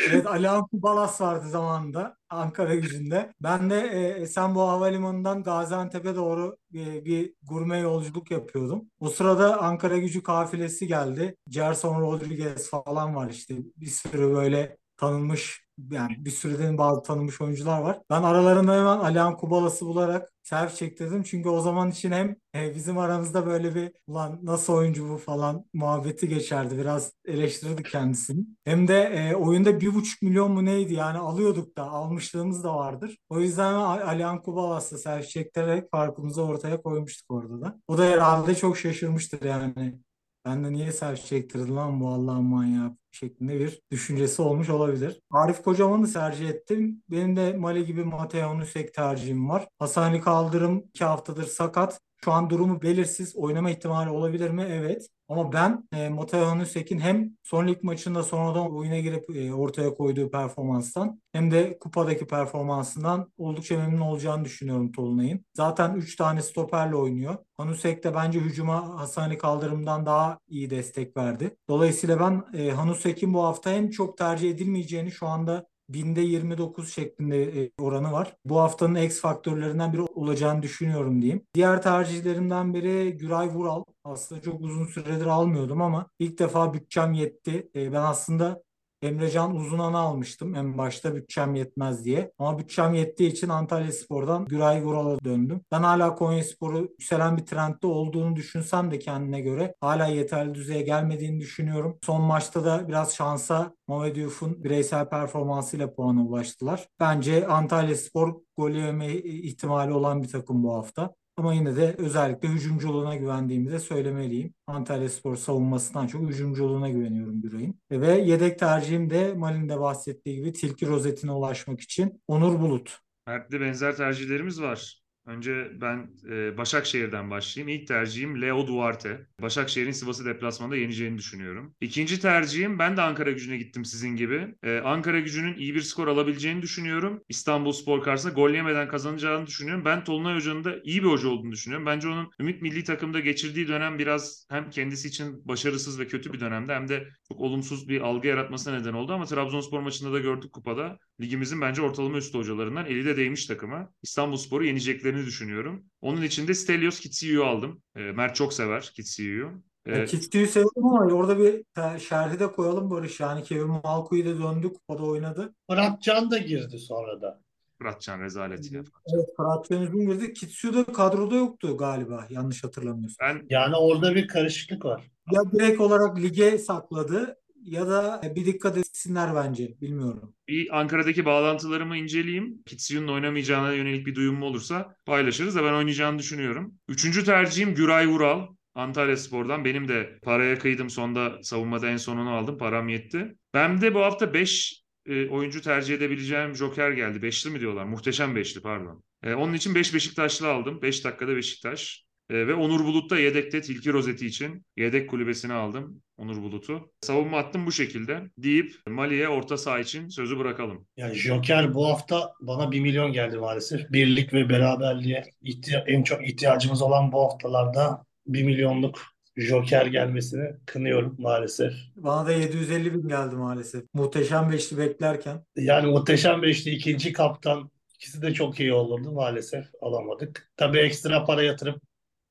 Evet 0.10 0.28
Alihan 0.28 0.68
Kubalas 0.68 1.22
vardı 1.22 1.50
zamanında 1.50 2.18
Ankara 2.30 2.76
gücünde. 2.76 3.34
Ben 3.42 3.70
de 3.70 3.80
e, 3.80 4.22
Esenboğa 4.22 4.72
Havalimanı'ndan 4.72 5.44
Gaziantep'e 5.44 6.16
doğru 6.16 6.58
e, 6.76 7.06
bir 7.06 7.34
gurme 7.44 7.78
yolculuk 7.78 8.32
yapıyordum. 8.32 8.92
O 9.00 9.10
sırada 9.10 9.62
Ankara 9.62 9.98
gücü 9.98 10.24
kafilesi 10.24 10.88
geldi. 10.88 11.36
Gerson 11.50 12.02
Rodriguez 12.02 12.70
falan 12.70 13.16
var 13.16 13.30
işte 13.30 13.56
bir 13.78 13.88
sürü 13.88 14.34
böyle 14.36 14.78
tanınmış 14.98 15.63
yani 15.92 16.26
bir 16.26 16.32
süreden 16.32 16.78
bazı 16.78 17.02
tanınmış 17.02 17.42
oyuncular 17.42 17.82
var. 17.82 18.00
Ben 18.10 18.24
aralarında 18.24 18.74
hemen 18.74 18.98
Alihan 19.06 19.38
Kubalas'ı 19.38 19.86
bularak 19.86 20.34
selfie 20.44 20.76
çektirdim. 20.78 21.24
Çünkü 21.24 21.50
o 21.50 21.62
zaman 21.62 21.92
için 21.92 22.12
hem 22.12 22.36
e, 22.56 22.76
bizim 22.76 22.98
aramızda 22.98 23.46
böyle 23.46 23.76
bir 23.76 23.92
ulan 24.08 24.40
nasıl 24.44 24.74
oyuncu 24.74 25.10
bu 25.10 25.18
falan 25.18 25.66
muhabbeti 25.74 26.28
geçerdi. 26.28 26.78
Biraz 26.78 27.14
eleştirirdik 27.26 27.86
kendisini. 27.86 28.46
Hem 28.66 28.88
de 28.88 29.02
e, 29.02 29.36
oyunda 29.36 29.82
bir 29.82 29.94
buçuk 29.94 30.22
milyon 30.22 30.52
mu 30.52 30.66
neydi 30.66 30.94
yani 30.94 31.18
alıyorduk 31.18 31.78
da 31.78 31.84
almışlığımız 31.84 32.64
da 32.64 32.76
vardır. 32.76 33.18
O 33.30 33.40
yüzden 33.40 33.74
Alihan 33.74 34.42
Kubalas'la 34.42 34.98
selfie 34.98 35.30
çektirerek 35.30 35.92
farkımızı 35.92 36.44
ortaya 36.44 36.82
koymuştuk 36.82 37.32
orada 37.32 37.62
da. 37.62 37.80
O 37.88 37.98
da 37.98 38.06
herhalde 38.06 38.56
çok 38.56 38.78
şaşırmıştır 38.78 39.46
yani. 39.46 40.00
Ben 40.46 40.64
de 40.64 40.74
niye 40.74 40.92
selfie 40.92 41.26
çektirdin 41.26 41.76
lan 41.76 42.00
bu 42.00 42.08
Allah'ın 42.10 42.44
manyağı 42.44 42.98
şeklinde 43.12 43.60
bir 43.60 43.82
düşüncesi 43.92 44.42
olmuş 44.42 44.70
olabilir. 44.70 45.22
Arif 45.32 45.64
Kocaman'ı 45.64 46.14
tercih 46.14 46.50
ettim. 46.50 47.04
Benim 47.10 47.36
de 47.36 47.54
Mali 47.54 47.86
gibi 47.86 48.04
Mateo 48.04 48.60
Nusek 48.60 48.94
tercihim 48.94 49.50
var. 49.50 49.68
Hasan 49.80 50.04
Ali 50.04 50.22
Kaldırım 50.22 50.80
iki 50.90 51.06
haftadır 51.06 51.44
sakat. 51.44 52.02
Şu 52.24 52.32
an 52.32 52.50
durumu 52.50 52.82
belirsiz. 52.82 53.36
Oynama 53.36 53.72
ihtimali 53.72 54.10
olabilir 54.10 54.50
mi? 54.50 54.66
Evet. 54.70 55.10
Ama 55.30 55.54
ben 55.54 55.88
e, 55.94 56.10
Mateo 56.10 56.60
Nusek'in 56.60 57.00
hem 57.00 57.32
son 57.44 57.68
lig 57.68 57.84
maçında 57.84 58.24
sonradan 58.24 58.76
oyuna 58.76 59.00
girip 59.00 59.36
e, 59.36 59.54
ortaya 59.54 59.96
koyduğu 59.96 60.32
performanstan 60.32 61.22
hem 61.32 61.52
de 61.52 61.80
kupadaki 61.80 62.28
performansından 62.28 63.32
oldukça 63.38 63.78
memnun 63.78 64.00
olacağını 64.00 64.46
düşünüyorum 64.46 64.92
Tolunay'ın. 64.92 65.46
Zaten 65.54 65.96
3 65.96 66.16
tane 66.16 66.42
stoperle 66.42 66.96
oynuyor. 66.96 67.38
Hanusek 67.58 68.04
de 68.04 68.16
bence 68.16 68.40
hücuma 68.40 69.00
Hasan 69.00 69.24
Ali 69.24 69.38
Kaldırım'dan 69.38 70.06
daha 70.06 70.40
iyi 70.48 70.70
destek 70.70 71.18
verdi. 71.18 71.58
Dolayısıyla 71.70 72.20
ben 72.20 72.60
e, 72.60 72.72
Hanusek'in 72.72 73.34
bu 73.34 73.44
hafta 73.44 73.72
hem 73.72 73.90
çok 73.90 74.18
tercih 74.18 74.52
edilmeyeceğini 74.52 75.12
şu 75.12 75.28
anda 75.28 75.66
binde 75.94 76.22
29 76.22 76.94
şeklinde 76.94 77.64
e, 77.64 77.72
oranı 77.82 78.12
var. 78.12 78.36
Bu 78.46 78.60
haftanın 78.60 78.96
X 78.96 79.22
faktörlerinden 79.22 79.94
biri 79.94 80.02
olacağını 80.02 80.62
düşünüyorum 80.62 81.22
diyeyim. 81.22 81.46
Diğer 81.54 81.82
tercihlerimden 81.82 82.74
biri 82.74 83.18
Güray 83.18 83.48
Vural. 83.48 83.84
Aslında 84.04 84.42
çok 84.42 84.62
uzun 84.62 84.86
süredir 84.86 85.26
almıyordum 85.26 85.82
ama 85.82 86.10
ilk 86.20 86.40
defa 86.40 86.74
bütçem 86.74 87.14
yetti. 87.14 87.70
E, 87.76 87.92
Ben 87.94 88.02
aslında 88.02 88.64
Emrecan 89.04 89.56
Uzunan'ı 89.56 89.98
almıştım 89.98 90.56
en 90.56 90.78
başta 90.78 91.16
bütçem 91.16 91.56
yetmez 91.56 92.06
diye. 92.06 92.32
Ama 92.40 92.60
bütçem 92.60 92.94
yettiği 92.94 93.32
için 93.32 93.50
Antalya 93.50 93.92
Spor'dan 93.92 94.46
Güray 94.46 94.84
Vural'a 94.84 95.24
döndüm. 95.24 95.62
Ben 95.72 95.84
hala 95.84 96.16
Konya 96.16 96.44
Spor'u 96.44 96.80
yükselen 96.80 97.38
bir 97.38 97.46
trendde 97.46 97.88
olduğunu 97.88 98.36
düşünsem 98.36 98.92
de 98.92 99.00
kendine 99.00 99.42
göre 99.42 99.76
hala 99.82 100.06
yeterli 100.06 100.54
düzeye 100.54 100.82
gelmediğini 100.82 101.40
düşünüyorum. 101.40 101.98
Son 102.04 102.22
maçta 102.22 102.66
da 102.66 102.88
biraz 102.88 103.16
şansa 103.16 103.74
Mehmet 103.88 104.16
Diouf'un 104.16 104.64
bireysel 104.64 105.10
performansıyla 105.10 105.94
puana 105.94 106.26
ulaştılar. 106.26 106.88
Bence 107.00 107.48
Antalya 107.48 107.96
Spor 107.96 108.36
gol 108.58 108.70
yeme 108.70 109.14
ihtimali 109.14 109.94
olan 109.94 110.24
bir 110.24 110.28
takım 110.28 110.64
bu 110.64 110.76
hafta. 110.76 111.14
Ama 111.38 111.54
yine 111.54 111.76
de 111.76 111.96
özellikle 111.98 112.48
hücumculuğuna 112.48 113.16
güvendiğimi 113.16 113.72
de 113.72 113.80
söylemeliyim. 113.80 114.54
Antalya 114.68 115.10
Spor 115.10 115.36
savunmasından 115.36 116.08
çok 116.08 116.30
hücumculuğuna 116.30 116.90
güveniyorum 116.90 117.42
Güray'ın. 117.42 117.80
Ve 117.92 118.12
yedek 118.12 118.60
tercihim 118.60 119.10
de 119.10 119.34
Malin 119.34 119.70
de 119.70 119.80
bahsettiği 119.80 120.36
gibi 120.36 120.54
tilki 120.54 120.88
rozetine 120.88 121.32
ulaşmak 121.32 121.82
için 121.82 122.22
Onur 122.28 122.60
Bulut. 122.60 123.00
Mert'le 123.28 123.52
benzer 123.52 123.96
tercihlerimiz 123.96 124.62
var. 124.62 125.03
Önce 125.26 125.72
ben 125.82 126.10
e, 126.30 126.58
Başakşehir'den 126.58 127.32
başlayayım. 127.32 127.82
İlk 127.82 127.88
tercihim 127.88 128.42
Leo 128.42 128.68
Duarte. 128.68 129.28
Başakşehir'in 129.42 129.92
Sivas'ı 129.92 130.26
deplasmanda 130.26 130.76
yeneceğini 130.76 131.18
düşünüyorum. 131.18 131.76
İkinci 131.82 132.20
tercihim 132.20 132.80
ben 132.80 132.98
de 132.98 133.02
Ankara 133.02 133.32
gücüne 133.32 133.58
gittim 133.58 133.86
sizin 133.86 134.16
gibi. 134.16 134.56
E, 134.64 134.80
Ankara 134.80 135.20
gücünün 135.20 135.56
iyi 135.56 135.76
bir 135.76 135.82
skor 135.82 136.08
alabileceğini 136.08 136.62
düşünüyorum. 136.62 137.22
İstanbul 137.30 137.72
Spor 137.72 138.04
karşısında 138.04 138.34
gol 138.34 138.50
yemeden 138.50 138.88
kazanacağını 138.88 139.48
düşünüyorum. 139.48 139.86
Ben 139.86 140.04
Tolunay 140.04 140.36
Hoca'nın 140.36 140.64
da 140.64 140.76
iyi 140.84 141.04
bir 141.04 141.08
hoca 141.08 141.30
olduğunu 141.30 141.52
düşünüyorum. 141.52 141.86
Bence 141.86 142.08
onun 142.08 142.32
Ümit 142.40 142.62
Milli 142.62 142.84
Takım'da 142.84 143.20
geçirdiği 143.20 143.68
dönem 143.68 144.00
biraz 144.00 144.48
hem 144.50 144.70
kendisi 144.70 145.08
için 145.08 145.48
başarısız 145.48 146.00
ve 146.00 146.08
kötü 146.08 146.34
bir 146.34 146.40
dönemde 146.40 146.76
hem 146.76 146.88
de 146.88 147.08
çok 147.28 147.40
olumsuz 147.40 147.90
bir 147.90 148.02
algı 148.02 148.28
yaratmasına 148.28 148.80
neden 148.80 148.94
oldu. 148.94 149.14
Ama 149.14 149.26
Trabzonspor 149.26 149.80
maçında 149.80 150.14
da 150.14 150.20
gördük 150.20 150.54
kupada. 150.54 150.98
Ligimizin 151.22 151.62
bence 151.62 151.82
ortalama 151.82 152.18
üstü 152.18 152.38
hocalarından 152.38 152.86
eli 152.86 153.06
de 153.06 153.18
değmiş 153.18 153.46
takıma. 153.46 153.90
İstanbul 154.04 154.38
Spor'u 154.38 154.66
yeneceklerini 155.14 155.26
düşünüyorum. 155.26 155.84
Onun 156.02 156.22
için 156.22 156.48
de 156.48 156.54
Stelios 156.54 157.00
Kitsiyu'yu 157.00 157.44
aldım. 157.46 157.82
E, 157.96 158.00
Mert 158.00 158.36
çok 158.36 158.54
sever 158.54 158.92
Kitsiyu'yu. 158.96 159.52
E, 159.86 160.00
E, 160.00 160.06
Kitti'yi 160.06 160.48
seviyorum 160.48 160.86
ama 160.86 161.14
orada 161.16 161.40
bir 161.40 161.64
şerhi 162.00 162.40
de 162.40 162.52
koyalım 162.52 162.90
Barış. 162.92 163.20
Yani 163.20 163.44
Kevin 163.44 163.68
Malku'yu 163.84 164.26
da 164.26 164.44
döndü 164.44 164.74
kupada 164.74 165.04
oynadı. 165.04 165.54
Fırat 165.70 166.02
Can 166.02 166.32
da 166.32 166.38
girdi 166.38 166.80
sonra 166.80 167.22
da. 167.22 167.40
Fıratcan 167.78 168.20
rezalet 168.22 168.72
ya. 168.72 168.84
Evet 169.14 169.28
Fırat 169.38 169.70
Can 169.70 169.82
Üzüngür'de 169.82 170.34
Kitsu 170.34 170.74
da 170.74 170.84
kadroda 170.94 171.36
yoktu 171.36 171.78
galiba 171.78 172.28
yanlış 172.30 172.64
hatırlamıyorsam. 172.64 173.28
Ben 173.30 173.46
Yani 173.50 173.76
orada 173.76 174.16
bir 174.16 174.28
karışıklık 174.28 174.86
var. 174.86 175.12
Ya 175.32 175.42
direkt 175.52 175.82
olarak 175.82 176.18
lige 176.18 176.58
sakladı 176.58 177.38
ya 177.64 177.88
da 177.88 178.22
bir 178.36 178.46
dikkat 178.46 178.78
etsinler 178.78 179.36
bence 179.36 179.82
bilmiyorum. 179.82 180.36
bir 180.48 180.80
Ankara'daki 180.80 181.26
bağlantılarımı 181.26 181.98
inceleyeyim. 181.98 182.64
Kitsyu'nun 182.66 183.08
oynamayacağına 183.08 183.74
yönelik 183.74 184.08
bir 184.08 184.16
duyumum 184.16 184.44
olursa 184.44 184.96
paylaşırız 185.06 185.56
da 185.56 185.64
ben 185.64 185.74
oynayacağını 185.74 186.20
düşünüyorum. 186.20 186.74
Üçüncü 186.88 187.24
tercihim 187.26 187.76
Güray 187.76 188.08
Vural. 188.08 188.48
Antalya 188.76 189.18
Spor'dan. 189.18 189.66
Benim 189.66 189.88
de 189.88 190.20
paraya 190.24 190.60
kıydım. 190.60 190.90
Sonda 190.90 191.40
savunmada 191.44 191.90
en 191.90 191.98
sonunu 191.98 192.30
aldım. 192.30 192.58
Param 192.58 192.90
yetti. 192.90 193.36
Ben 193.54 193.82
de 193.82 193.94
bu 193.94 194.00
hafta 194.00 194.34
5 194.34 194.84
oyuncu 195.30 195.62
tercih 195.62 195.96
edebileceğim 195.96 196.56
Joker 196.56 196.92
geldi. 196.92 197.22
Beşli 197.22 197.50
mi 197.50 197.60
diyorlar? 197.60 197.86
Muhteşem 197.86 198.36
beşli 198.36 198.62
pardon. 198.62 199.04
E, 199.24 199.34
onun 199.34 199.54
için 199.54 199.76
5 199.76 199.94
Beşiktaşlı 199.94 200.48
aldım. 200.48 200.82
5 200.82 201.06
dakikada 201.06 201.36
Beşiktaş. 201.36 202.06
E, 202.34 202.48
ve 202.48 202.54
Onur 202.54 202.86
Bulut 202.86 203.10
da 203.12 203.20
yedekte 203.20 203.62
Tilki 203.62 203.94
Rozeti 203.94 204.26
için 204.26 204.66
yedek 204.78 205.10
kulübesine 205.10 205.54
aldım 205.54 206.02
Onur 206.18 206.42
Bulut'u. 206.42 206.92
Savunma 207.02 207.38
attım 207.38 207.66
bu 207.66 207.72
şekilde 207.72 208.22
deyip 208.38 208.74
Mali'ye 208.88 209.28
orta 209.30 209.58
saha 209.58 209.80
için 209.80 210.08
sözü 210.08 210.40
bırakalım. 210.40 210.88
Yani 210.98 211.14
Joker 211.16 211.74
bu 211.74 211.88
hafta 211.88 212.34
bana 212.42 212.72
1 212.72 212.80
milyon 212.80 213.14
geldi 213.14 213.38
maalesef. 213.38 213.92
Birlik 213.92 214.34
ve 214.34 214.50
beraberliğe 214.50 215.24
ihtiya- 215.42 215.84
en 215.88 216.04
çok 216.04 216.28
ihtiyacımız 216.30 216.82
olan 216.82 217.12
bu 217.12 217.24
haftalarda 217.24 218.04
1 218.28 218.44
milyonluk 218.44 219.02
Joker 219.38 219.86
gelmesini 219.86 220.50
kınıyorum 220.66 221.16
maalesef. 221.20 221.74
Bana 221.96 222.26
da 222.28 222.32
750 222.32 222.94
bin 222.94 223.08
geldi 223.08 223.36
maalesef. 223.36 223.84
Muhteşem 223.94 224.52
beşli 224.52 224.78
beklerken. 224.78 225.44
Yani 225.56 225.88
muhteşem 225.88 226.42
beşli 226.42 226.72
ikinci 226.72 227.14
kaptan 227.14 227.72
ikisi 227.96 228.22
de 228.22 228.34
çok 228.34 228.60
iyi 228.60 228.74
olurdu 228.74 229.12
maalesef 229.12 229.66
alamadık. 229.82 230.52
Tabii 230.58 230.78
ekstra 230.80 231.26
para 231.26 231.44
yatırıp 231.44 231.82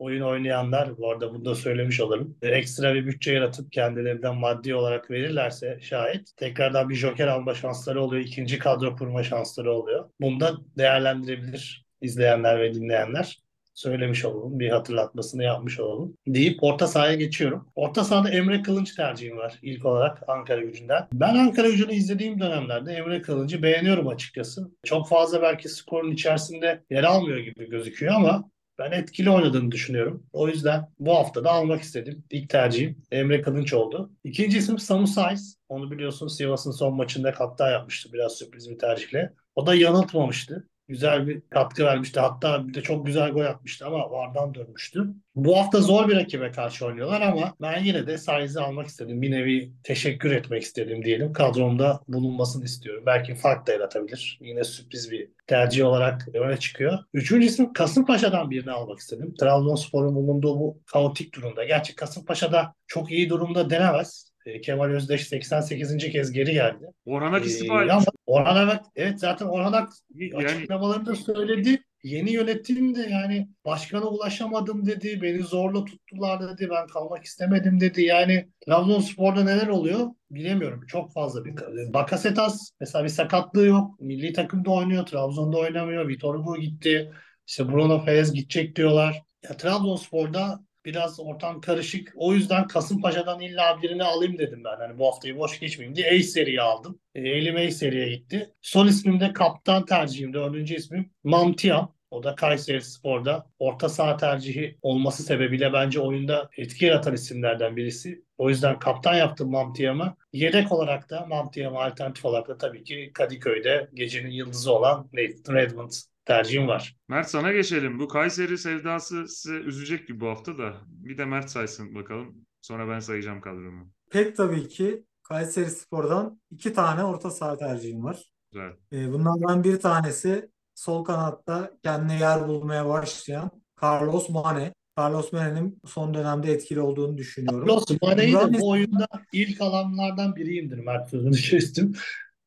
oyun 0.02 0.23
oynayanlar, 0.23 0.99
bu 0.99 1.11
arada 1.11 1.35
bunu 1.35 1.44
da 1.44 1.54
söylemiş 1.54 2.00
olalım. 2.00 2.37
Ekstra 2.42 2.94
bir 2.94 3.06
bütçe 3.06 3.32
yaratıp 3.32 3.73
kendilerinden 3.73 4.37
maddi 4.37 4.75
olarak 4.75 5.11
verirlerse 5.11 5.78
şayet 5.82 6.37
tekrardan 6.37 6.88
bir 6.88 6.94
joker 6.94 7.26
alma 7.26 7.54
şansları 7.54 8.02
oluyor. 8.02 8.23
ikinci 8.23 8.59
kadro 8.59 8.97
kurma 8.97 9.23
şansları 9.23 9.73
oluyor. 9.73 10.09
Bunu 10.21 10.40
da 10.40 10.52
değerlendirebilir 10.78 11.87
izleyenler 12.00 12.61
ve 12.61 12.75
dinleyenler. 12.75 13.38
Söylemiş 13.75 14.25
olalım. 14.25 14.59
Bir 14.59 14.71
hatırlatmasını 14.71 15.44
yapmış 15.44 15.80
olalım. 15.80 16.16
Deyip 16.26 16.62
orta 16.62 16.87
sahaya 16.87 17.14
geçiyorum. 17.14 17.68
Orta 17.75 18.04
sahada 18.04 18.30
Emre 18.30 18.62
Kılınç 18.62 18.94
tercihim 18.94 19.37
var 19.37 19.59
ilk 19.62 19.85
olarak 19.85 20.23
Ankara 20.28 20.61
gücünden. 20.61 21.09
Ben 21.12 21.35
Ankara 21.35 21.71
gücünü 21.71 21.92
izlediğim 21.92 22.40
dönemlerde 22.40 22.92
Emre 22.92 23.23
Kılınç'ı 23.23 23.62
beğeniyorum 23.62 24.09
açıkçası. 24.09 24.71
Çok 24.85 25.09
fazla 25.09 25.42
belki 25.42 25.68
skorun 25.68 26.11
içerisinde 26.11 26.82
yer 26.90 27.04
almıyor 27.04 27.38
gibi 27.38 27.71
gözüküyor 27.71 28.14
ama 28.14 28.51
ben 28.79 28.93
etkili 28.93 29.31
oynadığını 29.31 29.71
düşünüyorum. 29.71 30.26
O 30.33 30.49
yüzden 30.49 30.88
bu 30.99 31.14
hafta 31.14 31.45
da 31.45 31.50
almak 31.50 31.83
istedim. 31.83 32.25
İlk 32.31 32.50
tercihim 32.50 33.02
Emre 33.11 33.43
Kılınç 33.43 33.73
oldu. 33.73 34.12
İkinci 34.25 34.59
isim 34.59 34.79
Samu 34.79 35.07
Saiz. 35.07 35.57
Onu 35.69 35.91
biliyorsun 35.91 36.29
Sivas'ın 36.29 36.71
son 36.71 36.95
maçında 36.95 37.33
katta 37.33 37.71
yapmıştı 37.71 38.12
biraz 38.12 38.33
sürpriz 38.33 38.71
bir 38.71 38.79
tercihle. 38.79 39.33
O 39.55 39.67
da 39.67 39.75
yanıltmamıştı. 39.75 40.69
Güzel 40.89 41.27
bir 41.27 41.43
katkı 41.51 41.85
vermişti. 41.85 42.21
Hatta 42.21 42.69
bir 42.69 42.75
de 42.75 42.81
çok 42.83 43.07
güzel 43.07 43.31
gol 43.31 43.45
atmıştı 43.45 43.87
ama 43.87 44.11
vardan 44.11 44.55
dönmüştü. 44.55 45.07
Bu 45.35 45.59
hafta 45.59 45.81
zor 45.81 46.09
bir 46.09 46.17
rakibe 46.17 46.51
karşı 46.51 46.87
oynuyorlar 46.87 47.21
ama 47.21 47.55
ben 47.61 47.85
yine 47.85 48.07
de 48.07 48.19
Saiz'i 48.19 48.61
almak 48.61 48.87
istedim. 48.87 49.23
Bir 49.23 49.31
nevi 49.31 49.73
teşekkür 49.83 50.31
etmek 50.31 50.62
istedim 50.62 51.05
diyelim. 51.05 51.33
Kadromda 51.33 52.01
bulunmasını 52.09 52.65
istiyorum. 52.65 53.03
Belki 53.07 53.35
fark 53.35 53.67
da 53.67 53.73
yaratabilir. 53.73 54.39
Yine 54.41 54.65
sürpriz 54.65 55.11
bir 55.11 55.29
tercih 55.47 55.85
olarak 55.85 56.29
öne 56.35 56.57
çıkıyor. 56.57 56.99
Üçüncü 57.15 57.47
isim 57.47 57.73
Kasımpaşa'dan 57.73 58.51
birini 58.51 58.71
almak 58.71 58.99
istedim. 58.99 59.35
Trabzonspor'un 59.41 60.15
bulunduğu 60.15 60.61
bu 60.61 60.81
kaotik 60.87 61.35
durumda. 61.35 61.65
Gerçi 61.65 61.95
Kasımpaşa'da 61.95 62.75
çok 62.87 63.11
iyi 63.11 63.31
durumda 63.31 63.71
denemez. 63.71 64.32
E, 64.47 64.61
Kemal 64.61 64.91
Özdeş 64.91 65.29
88. 65.29 65.97
kez 65.97 66.33
geri 66.33 66.53
geldi. 66.53 66.87
Orhan 67.07 67.33
Ak 67.33 67.43
Ee, 67.43 67.47
istifa 67.47 67.85
etmiş. 67.85 68.05
Orhan 68.27 68.69
Ak, 68.69 68.85
evet 68.97 69.21
zaten 69.21 69.47
Orhan 69.47 69.73
Ak 69.73 69.93
Yani 70.15 70.47
açıklamalarında 70.47 71.15
söyledi. 71.15 71.83
Yeni 72.05 72.31
yönetim 72.33 72.95
de 72.95 73.01
yani 73.01 73.49
başkana 73.65 74.05
ulaşamadım 74.05 74.87
dedi. 74.87 75.23
Beni 75.23 75.43
zorla 75.43 75.85
tuttular 75.85 76.41
dedi. 76.43 76.69
Ben 76.71 76.87
kalmak 76.87 77.25
istemedim 77.25 77.81
dedi. 77.81 78.03
Yani 78.03 78.49
Trabzonspor'da 78.67 79.45
neler 79.45 79.67
oluyor 79.67 80.07
bilemiyorum. 80.31 80.87
Çok 80.87 81.13
fazla 81.13 81.45
bir 81.45 81.55
Bakasetas 81.95 82.71
mesela 82.81 83.05
bir 83.05 83.09
sakatlığı 83.09 83.67
yok. 83.67 84.01
Milli 84.01 84.33
takımda 84.33 84.71
oynuyor. 84.71 85.07
Trabzon'da 85.07 85.59
oynamıyor. 85.59 86.09
Vitor 86.09 86.39
Hugo 86.39 86.57
gitti. 86.57 87.13
İşte 87.47 87.69
Bruno 87.69 88.05
Perez 88.05 88.33
gidecek 88.33 88.77
diyorlar. 88.77 89.23
Ya 89.45 89.57
Trabzonspor'da 89.57 90.61
biraz 90.85 91.21
ortam 91.21 91.61
karışık. 91.61 92.12
O 92.17 92.35
yüzden 92.35 92.67
Kasımpaşa'dan 92.67 93.41
illa 93.41 93.83
birini 93.83 94.05
alayım 94.05 94.39
dedim 94.39 94.62
ben. 94.65 94.77
Hani 94.77 94.99
bu 94.99 95.07
haftayı 95.07 95.39
boş 95.39 95.61
geçmeyeyim 95.61 95.97
diye 95.97 96.11
A 96.11 96.23
seriyi 96.23 96.62
aldım. 96.62 97.01
E, 97.15 97.21
elim 97.21 97.57
A 97.57 97.71
seriye 97.71 98.17
gitti. 98.17 98.55
Son 98.62 98.87
ismim 98.87 99.21
de 99.21 99.33
kaptan 99.33 99.85
tercihim. 99.85 100.33
Dördüncü 100.35 100.75
ismim 100.75 101.11
Mamtiam. 101.25 101.95
O 102.11 102.23
da 102.23 102.35
Kayseri 102.35 102.83
Spor'da 102.83 103.47
orta 103.59 103.89
saha 103.89 104.17
tercihi 104.17 104.79
olması 104.83 105.23
sebebiyle 105.23 105.73
bence 105.73 106.01
oyunda 106.01 106.51
etki 106.57 106.85
yaratan 106.85 107.15
isimlerden 107.15 107.77
birisi. 107.77 108.25
O 108.39 108.49
yüzden 108.49 108.79
kaptan 108.79 109.15
yaptım 109.15 109.51
Mamtiam'ı. 109.51 110.17
Yedek 110.33 110.73
olarak 110.73 111.11
da 111.11 111.27
Mamtiam'a 111.27 111.85
alternatif 111.85 112.25
olarak 112.25 112.49
da 112.49 112.59
tabii 112.59 112.85
ki 112.85 113.11
Kadıköy'de 113.15 113.89
gecenin 113.95 114.31
yıldızı 114.31 114.73
olan 114.73 115.11
Nathan 115.12 115.55
Redmond 115.55 115.91
tercihim 116.25 116.69
var. 116.69 116.97
Mert 117.09 117.31
sana 117.31 117.52
geçelim. 117.52 117.99
Bu 117.99 118.09
Kayseri 118.09 118.59
sevdası 118.59 119.29
size 119.29 119.55
üzecek 119.55 120.09
gibi 120.09 120.21
bu 120.21 120.29
hafta 120.29 120.59
da. 120.59 120.75
Bir 120.87 121.19
de 121.19 121.25
Mert 121.25 121.50
saysın 121.50 121.95
bakalım. 121.95 122.47
Sonra 122.61 122.88
ben 122.88 123.00
sayacağım 123.00 123.41
kadromu. 123.41 123.91
Pek 124.11 124.37
tabii 124.37 124.69
ki 124.69 125.05
Kayseri 125.23 125.71
Spor'dan 125.71 126.41
iki 126.50 126.73
tane 126.73 127.05
orta 127.05 127.31
saha 127.31 127.57
tercihim 127.57 128.05
var. 128.05 128.33
Güzel. 128.52 128.73
Ee, 128.93 129.12
bunlardan 129.12 129.64
bir 129.64 129.81
tanesi 129.81 130.50
sol 130.75 131.05
kanatta 131.05 131.71
kendine 131.83 132.19
yer 132.19 132.49
bulmaya 132.49 132.88
başlayan 132.88 133.50
Carlos 133.83 134.29
Mane. 134.29 134.75
Carlos 134.99 135.33
Mane'nin 135.33 135.81
son 135.87 136.14
dönemde 136.14 136.52
etkili 136.52 136.81
olduğunu 136.81 137.19
düşünüyorum. 137.19 137.69
Carlos 137.69 138.02
Mane'yi 138.02 138.35
de 138.35 138.61
bu 138.61 138.71
oyunda 138.71 139.07
ilk 139.33 139.61
alanlardan 139.61 140.37
biriyimdir 140.37 140.79
Mert 140.79 141.11
sözünü 141.11 141.37
kestim. 141.37 141.93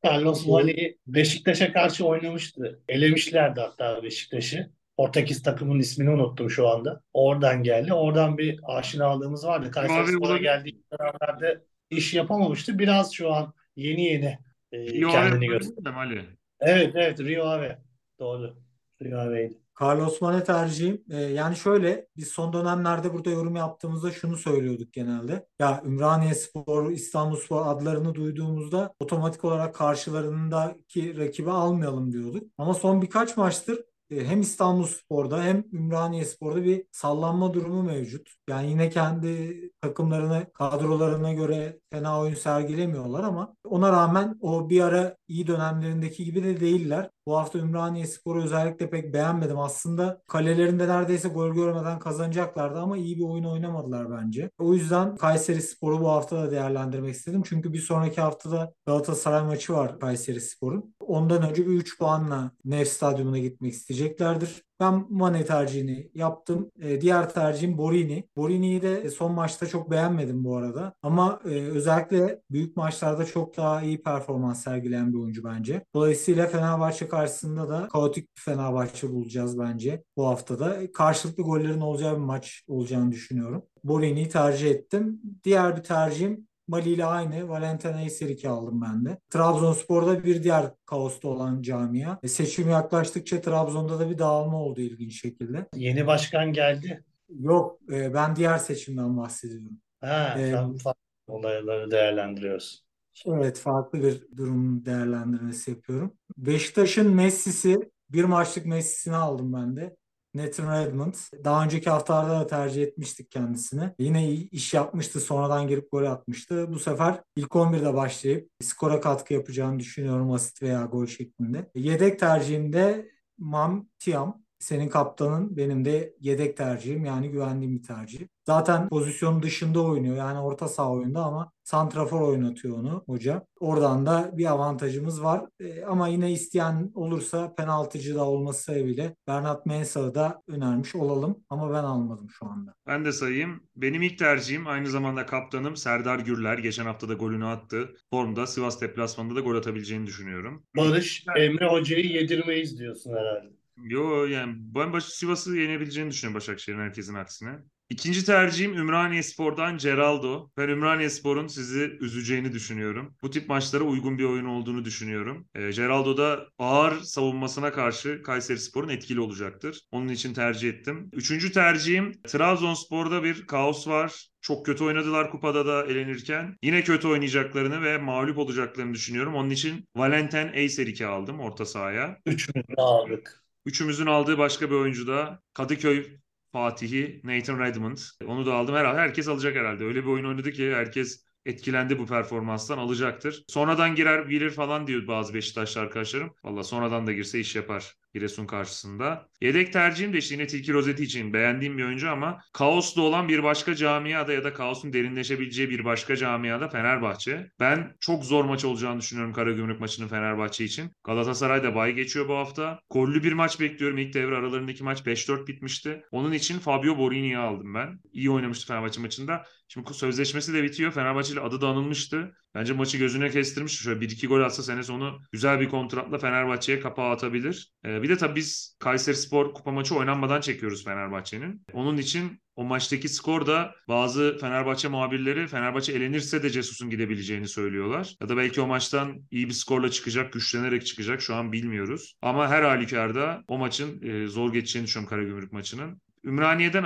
Carlos 0.05 0.47
Mane 0.47 0.95
Beşiktaş'a 1.07 1.73
karşı 1.73 2.05
oynamıştı. 2.05 2.79
Elemişlerdi 2.89 3.59
hatta 3.59 4.03
Beşiktaş'ı. 4.03 4.69
Portekiz 4.97 5.43
takımın 5.43 5.79
ismini 5.79 6.09
unuttum 6.09 6.49
şu 6.49 6.67
anda. 6.67 7.01
Oradan 7.13 7.63
geldi. 7.63 7.93
Oradan 7.93 8.37
bir 8.37 8.59
aşinalığımız 8.63 9.45
vardı. 9.45 9.71
Kayseri 9.71 9.97
Mavi 9.97 10.11
Spor'a 10.11 10.29
olabilir. 10.29 10.43
geldiği 10.43 10.83
dönemlerde 10.91 11.61
iş 11.89 12.13
yapamamıştı. 12.13 12.79
Biraz 12.79 13.13
şu 13.13 13.33
an 13.33 13.53
yeni 13.75 14.03
yeni 14.03 14.37
e, 14.71 14.77
Rio 14.77 15.09
kendini 15.09 15.47
gösteriyor. 15.47 16.23
Evet 16.59 16.91
evet 16.95 17.19
Rio 17.19 17.45
Ave. 17.45 17.77
Doğru. 18.19 18.57
Rio 19.03 19.19
Ave'ydi. 19.19 19.64
Carlos 19.81 20.21
Mane 20.21 20.43
tercihim. 20.43 21.03
Ee, 21.09 21.17
yani 21.17 21.55
şöyle 21.55 22.07
biz 22.17 22.27
son 22.27 22.53
dönemlerde 22.53 23.13
burada 23.13 23.29
yorum 23.29 23.55
yaptığımızda 23.55 24.11
şunu 24.11 24.37
söylüyorduk 24.37 24.93
genelde. 24.93 25.47
Ya 25.59 25.81
Ümraniye 25.85 26.35
Spor, 26.35 26.91
İstanbul 26.91 27.35
Spor 27.35 27.67
adlarını 27.67 28.15
duyduğumuzda 28.15 28.93
otomatik 28.99 29.45
olarak 29.45 29.75
karşılarındaki 29.75 31.17
rakibi 31.17 31.51
almayalım 31.51 32.11
diyorduk. 32.11 32.43
Ama 32.57 32.73
son 32.73 33.01
birkaç 33.01 33.37
maçtır 33.37 33.79
e, 34.09 34.25
hem 34.25 34.41
İstanbul 34.41 34.83
Spor'da 34.83 35.43
hem 35.43 35.63
Ümraniye 35.73 36.25
Spor'da 36.25 36.63
bir 36.63 36.83
sallanma 36.91 37.53
durumu 37.53 37.83
mevcut. 37.83 38.29
Yani 38.49 38.69
yine 38.69 38.89
kendi 38.89 39.61
takımlarına, 39.81 40.51
kadrolarına 40.53 41.33
göre 41.33 41.79
fena 41.91 42.19
oyun 42.19 42.35
sergilemiyorlar 42.35 43.23
ama 43.23 43.55
ona 43.63 43.91
rağmen 43.91 44.37
o 44.41 44.69
bir 44.69 44.81
ara 44.81 45.17
iyi 45.27 45.47
dönemlerindeki 45.47 46.25
gibi 46.25 46.43
de 46.43 46.59
değiller. 46.59 47.09
Bu 47.27 47.37
hafta 47.37 47.59
Ümraniye 47.59 48.07
Spor'u 48.07 48.43
özellikle 48.43 48.89
pek 48.89 49.13
beğenmedim. 49.13 49.59
Aslında 49.59 50.21
kalelerinde 50.27 50.87
neredeyse 50.87 51.27
gol 51.29 51.53
görmeden 51.53 51.99
kazanacaklardı 51.99 52.79
ama 52.79 52.97
iyi 52.97 53.17
bir 53.17 53.23
oyun 53.23 53.43
oynamadılar 53.43 54.11
bence. 54.11 54.49
O 54.59 54.73
yüzden 54.73 55.15
Kayseri 55.15 55.61
Spor'u 55.61 56.01
bu 56.01 56.09
hafta 56.09 56.37
da 56.37 56.51
değerlendirmek 56.51 57.15
istedim. 57.15 57.43
Çünkü 57.45 57.73
bir 57.73 57.79
sonraki 57.79 58.21
haftada 58.21 58.73
Galatasaray 58.85 59.43
maçı 59.43 59.73
var 59.73 59.99
Kayseri 59.99 60.41
Spor'un. 60.41 60.95
Ondan 60.99 61.49
önce 61.49 61.67
bir 61.67 61.71
3 61.71 61.97
puanla 61.99 62.51
Nef 62.65 62.87
Stadyumuna 62.87 63.37
gitmek 63.37 63.73
isteyeceklerdir. 63.73 64.64
Ben 64.79 65.05
Mane 65.09 65.45
tercihini 65.45 66.11
yaptım. 66.15 66.71
Ee, 66.81 67.01
diğer 67.01 67.33
tercihim 67.33 67.77
Borini. 67.77 68.29
Borini'yi 68.37 68.81
de 68.81 69.09
son 69.09 69.31
maçta 69.31 69.67
çok 69.67 69.91
beğenmedim 69.91 70.43
bu 70.43 70.57
arada. 70.57 70.93
Ama 71.03 71.39
e, 71.45 71.49
özellikle 71.49 72.41
büyük 72.51 72.77
maçlarda 72.77 73.25
çok 73.25 73.57
daha 73.57 73.81
iyi 73.81 74.03
performans 74.03 74.63
sergileyen 74.63 75.13
bir 75.13 75.17
oyuncu 75.17 75.43
bence. 75.43 75.85
Dolayısıyla 75.93 76.47
Fenerbahçe 76.47 77.07
karşısında 77.07 77.69
da 77.69 77.87
kaotik 77.87 78.35
bir 78.37 78.41
Fenerbahçe 78.41 79.09
bulacağız 79.09 79.59
bence 79.59 80.03
bu 80.17 80.27
haftada. 80.27 80.91
Karşılıklı 80.91 81.43
gollerin 81.43 81.81
olacağı 81.81 82.13
bir 82.13 82.21
maç 82.21 82.63
olacağını 82.67 83.11
düşünüyorum. 83.11 83.63
Borini'yi 83.83 84.29
tercih 84.29 84.71
ettim. 84.71 85.21
Diğer 85.43 85.77
bir 85.77 85.83
tercihim 85.83 86.47
Mali 86.67 86.89
ile 86.89 87.05
aynı. 87.05 87.49
Valentin 87.49 87.93
Ayser 87.93 88.29
2 88.29 88.49
aldım 88.49 88.81
ben 88.81 89.05
de. 89.05 89.17
Trabzonspor'da 89.29 90.23
bir 90.23 90.43
diğer 90.43 90.65
kaosta 90.85 91.27
olan 91.27 91.61
camia. 91.61 92.17
E, 92.23 92.27
seçim 92.27 92.69
yaklaştıkça 92.69 93.41
Trabzon'da 93.41 93.99
da 93.99 94.09
bir 94.09 94.17
dağılma 94.17 94.57
oldu 94.61 94.81
ilginç 94.81 95.21
şekilde. 95.21 95.67
Yeni 95.75 96.07
başkan 96.07 96.53
geldi. 96.53 97.03
Yok 97.29 97.79
e, 97.91 98.13
ben 98.13 98.35
diğer 98.35 98.57
seçimden 98.57 99.17
bahsediyorum. 99.17 99.79
Ha, 100.01 100.35
Ee, 100.39 100.51
farklı 100.83 100.93
olayları 101.27 101.91
değerlendiriyorsun. 101.91 102.85
Evet 103.27 103.59
farklı 103.59 104.03
bir 104.03 104.27
durum 104.37 104.85
değerlendirmesi 104.85 105.71
yapıyorum. 105.71 106.13
Beşiktaş'ın 106.37 107.15
Messi'si 107.15 107.91
bir 108.09 108.23
maçlık 108.23 108.65
Messi'sini 108.65 109.15
aldım 109.15 109.53
ben 109.53 109.75
de. 109.75 109.95
Nathan 110.35 110.85
Redmond. 110.85 111.13
Daha 111.43 111.63
önceki 111.63 111.89
haftalarda 111.89 112.39
da 112.39 112.47
tercih 112.47 112.83
etmiştik 112.83 113.31
kendisini. 113.31 113.91
Yine 113.99 114.27
iyi 114.27 114.49
iş 114.49 114.73
yapmıştı. 114.73 115.19
Sonradan 115.19 115.67
girip 115.67 115.91
gol 115.91 116.03
atmıştı. 116.03 116.71
Bu 116.71 116.79
sefer 116.79 117.21
ilk 117.35 117.55
11'de 117.55 117.93
başlayıp 117.93 118.49
skora 118.63 119.01
katkı 119.01 119.33
yapacağını 119.33 119.79
düşünüyorum 119.79 120.31
asist 120.31 120.61
veya 120.61 120.85
gol 120.85 121.05
şeklinde. 121.05 121.71
Yedek 121.75 122.19
tercihimde 122.19 123.09
Mam 123.37 123.87
Tiam. 123.99 124.44
Senin 124.59 124.89
kaptanın 124.89 125.57
benim 125.57 125.85
de 125.85 126.13
yedek 126.19 126.57
tercihim 126.57 127.05
yani 127.05 127.29
güvendiğim 127.29 127.75
bir 127.75 127.83
tercih. 127.83 128.27
Zaten 128.45 128.89
pozisyonun 128.89 129.43
dışında 129.43 129.83
oynuyor 129.83 130.15
yani 130.15 130.39
orta 130.39 130.67
saha 130.67 130.91
oyunda 130.91 131.23
ama 131.23 131.51
santrafor 131.63 132.21
oynatıyor 132.21 132.77
onu 132.77 133.03
hoca. 133.07 133.45
Oradan 133.59 134.05
da 134.05 134.31
bir 134.33 134.45
avantajımız 134.51 135.23
var. 135.23 135.45
E, 135.59 135.83
ama 135.83 136.07
yine 136.07 136.31
isteyen 136.31 136.91
olursa 136.95 137.55
penaltıcı 137.55 138.15
da 138.15 138.25
olması 138.25 138.63
sebebiyle 138.63 139.15
Bernat 139.27 139.65
Mensah'ı 139.65 140.15
da 140.15 140.41
önermiş 140.47 140.95
olalım 140.95 141.43
ama 141.49 141.73
ben 141.73 141.83
almadım 141.83 142.27
şu 142.29 142.45
anda. 142.45 142.73
Ben 142.87 143.05
de 143.05 143.11
sayayım. 143.11 143.63
Benim 143.75 144.01
ilk 144.01 144.19
tercihim 144.19 144.67
aynı 144.67 144.87
zamanda 144.87 145.25
kaptanım 145.25 145.75
Serdar 145.75 146.19
Gürler. 146.19 146.57
Geçen 146.57 146.85
hafta 146.85 147.09
da 147.09 147.13
golünü 147.13 147.45
attı. 147.45 147.95
Formda 148.09 148.47
Sivas 148.47 148.81
deplasmanında 148.81 149.35
da 149.35 149.39
gol 149.39 149.55
atabileceğini 149.55 150.07
düşünüyorum. 150.07 150.63
Barış, 150.77 151.25
Emre 151.37 151.67
Hoca'yı 151.67 152.05
yedirmeyiz 152.05 152.79
diyorsun 152.79 153.11
herhalde. 153.11 153.64
Yo 153.83 154.25
yani 154.25 154.53
ben 154.57 154.93
baş, 154.93 155.03
Sivas'ı 155.03 155.57
yenebileceğini 155.57 156.09
düşünüyorum 156.11 156.35
Başakşehir'in 156.35 156.81
herkesin 156.81 157.13
aksine. 157.15 157.59
İkinci 157.89 158.25
tercihim 158.25 158.73
Ümraniyespor'dan 158.73 159.77
Geraldo. 159.77 160.49
Ben 160.57 160.69
Ümraniyespor'un 160.69 161.47
sizi 161.47 161.97
üzeceğini 161.99 162.53
düşünüyorum. 162.53 163.15
Bu 163.21 163.29
tip 163.29 163.49
maçlara 163.49 163.83
uygun 163.83 164.17
bir 164.17 164.23
oyun 164.23 164.45
olduğunu 164.45 164.85
düşünüyorum. 164.85 165.47
E, 165.55 165.71
Geraldo 165.71 166.17
da 166.17 166.47
ağır 166.59 167.01
savunmasına 167.01 167.71
karşı 167.71 168.21
Kayserispor'un 168.21 168.89
etkili 168.89 169.19
olacaktır. 169.19 169.81
Onun 169.91 170.07
için 170.07 170.33
tercih 170.33 170.69
ettim. 170.69 171.09
Üçüncü 171.13 171.51
tercihim 171.51 172.11
Trabzonspor'da 172.27 173.23
bir 173.23 173.47
kaos 173.47 173.87
var. 173.87 174.27
Çok 174.41 174.65
kötü 174.65 174.83
oynadılar 174.83 175.31
kupada 175.31 175.65
da 175.65 175.85
elenirken. 175.85 176.57
Yine 176.63 176.83
kötü 176.83 177.07
oynayacaklarını 177.07 177.81
ve 177.83 177.97
mağlup 177.97 178.37
olacaklarını 178.37 178.93
düşünüyorum. 178.93 179.35
Onun 179.35 179.49
için 179.49 179.87
Valentin 179.95 180.49
Eyser 180.53 180.87
2 180.87 181.05
aldım 181.05 181.39
orta 181.39 181.65
sahaya. 181.65 182.17
Üçümüz 182.25 182.67
de 182.67 182.73
aldık. 182.81 183.44
Üçümüzün 183.65 184.05
aldığı 184.05 184.37
başka 184.37 184.69
bir 184.69 184.75
oyuncu 184.75 185.07
da 185.07 185.41
Kadıköy 185.53 186.19
Fatihi 186.51 187.21
Nathan 187.23 187.59
Redmond. 187.59 187.97
Onu 188.25 188.45
da 188.45 188.53
aldım 188.53 188.75
herhalde. 188.75 188.99
Herkes 188.99 189.27
alacak 189.27 189.55
herhalde. 189.55 189.83
Öyle 189.83 190.03
bir 190.03 190.09
oyun 190.09 190.25
oynadı 190.25 190.51
ki 190.51 190.73
herkes 190.73 191.25
etkilendi 191.45 191.99
bu 191.99 192.05
performanstan 192.05 192.77
alacaktır. 192.77 193.43
Sonradan 193.47 193.95
girer 193.95 194.25
gelir 194.25 194.49
falan 194.51 194.87
diyor 194.87 195.07
bazı 195.07 195.33
Beşiktaşlı 195.33 195.81
arkadaşlarım. 195.81 196.35
Valla 196.43 196.63
sonradan 196.63 197.07
da 197.07 197.13
girse 197.13 197.39
iş 197.39 197.55
yapar 197.55 197.95
Giresun 198.15 198.47
karşısında. 198.47 199.27
Yedek 199.41 199.73
tercihim 199.73 200.13
de 200.13 200.17
işte 200.17 200.35
yine 200.35 200.47
Tilki 200.47 200.73
Rozeti 200.73 201.03
için 201.03 201.33
beğendiğim 201.33 201.77
bir 201.77 201.83
oyuncu 201.85 202.09
ama 202.09 202.41
kaoslu 202.53 203.01
olan 203.01 203.27
bir 203.29 203.43
başka 203.43 203.75
camiada 203.75 204.33
ya 204.33 204.43
da 204.43 204.53
kaosun 204.53 204.93
derinleşebileceği 204.93 205.69
bir 205.69 205.85
başka 205.85 206.15
camiada 206.15 206.69
Fenerbahçe. 206.69 207.51
Ben 207.59 207.95
çok 207.99 208.25
zor 208.25 208.45
maç 208.45 208.65
olacağını 208.65 208.99
düşünüyorum 208.99 209.33
Karagümrük 209.33 209.79
maçının 209.79 210.07
Fenerbahçe 210.07 210.65
için. 210.65 210.91
Galatasaray 211.03 211.63
da 211.63 211.75
bay 211.75 211.93
geçiyor 211.93 212.27
bu 212.27 212.35
hafta. 212.35 212.79
Gollü 212.89 213.23
bir 213.23 213.33
maç 213.33 213.59
bekliyorum. 213.59 213.97
İlk 213.97 214.13
devre 214.13 214.35
aralarındaki 214.35 214.83
maç 214.83 215.05
5-4 215.05 215.47
bitmişti. 215.47 216.01
Onun 216.11 216.31
için 216.31 216.59
Fabio 216.59 216.97
Borini'yi 216.97 217.37
aldım 217.37 217.73
ben. 217.73 217.99
İyi 218.13 218.31
oynamıştı 218.31 218.67
Fenerbahçe 218.67 219.01
maçında. 219.01 219.45
Şimdi 219.75 219.93
sözleşmesi 219.93 220.53
de 220.53 220.63
bitiyor. 220.63 220.91
Fenerbahçe 220.91 221.33
ile 221.33 221.39
adı 221.39 221.61
da 221.61 221.67
anılmıştı. 221.67 222.35
Bence 222.55 222.73
maçı 222.73 222.97
gözüne 222.97 223.29
kestirmiş. 223.29 223.81
Şöyle 223.81 223.99
1-2 223.99 224.27
gol 224.27 224.41
atsa 224.41 224.63
sene 224.63 224.83
sonu 224.83 225.19
güzel 225.31 225.59
bir 225.59 225.69
kontratla 225.69 226.17
Fenerbahçe'ye 226.17 226.79
kapağı 226.79 227.11
atabilir. 227.11 227.73
Ee, 227.85 228.01
bir 228.03 228.09
de 228.09 228.17
tabii 228.17 228.35
biz 228.35 228.75
Kayseri 228.79 229.15
Spor 229.15 229.53
kupa 229.53 229.71
maçı 229.71 229.95
oynanmadan 229.95 230.41
çekiyoruz 230.41 230.83
Fenerbahçe'nin. 230.83 231.61
Onun 231.73 231.97
için 231.97 232.41
o 232.55 232.63
maçtaki 232.63 233.09
skor 233.09 233.47
da 233.47 233.75
bazı 233.87 234.37
Fenerbahçe 234.41 234.87
muhabirleri 234.87 235.47
Fenerbahçe 235.47 235.93
elenirse 235.93 236.43
de 236.43 236.49
Cesus'un 236.49 236.89
gidebileceğini 236.89 237.47
söylüyorlar. 237.47 238.15
Ya 238.21 238.29
da 238.29 238.37
belki 238.37 238.61
o 238.61 238.67
maçtan 238.67 239.21
iyi 239.31 239.47
bir 239.47 239.53
skorla 239.53 239.91
çıkacak, 239.91 240.33
güçlenerek 240.33 240.85
çıkacak. 240.85 241.21
Şu 241.21 241.35
an 241.35 241.51
bilmiyoruz. 241.51 242.15
Ama 242.21 242.47
her 242.47 242.63
halükarda 242.63 243.43
o 243.47 243.57
maçın 243.57 244.01
e, 244.01 244.27
zor 244.27 244.53
geçeceğini 244.53 244.87
düşünüyorum 244.87 245.09
Karagümrük 245.09 245.51
maçının. 245.51 246.01
Ümraniye'den 246.25 246.85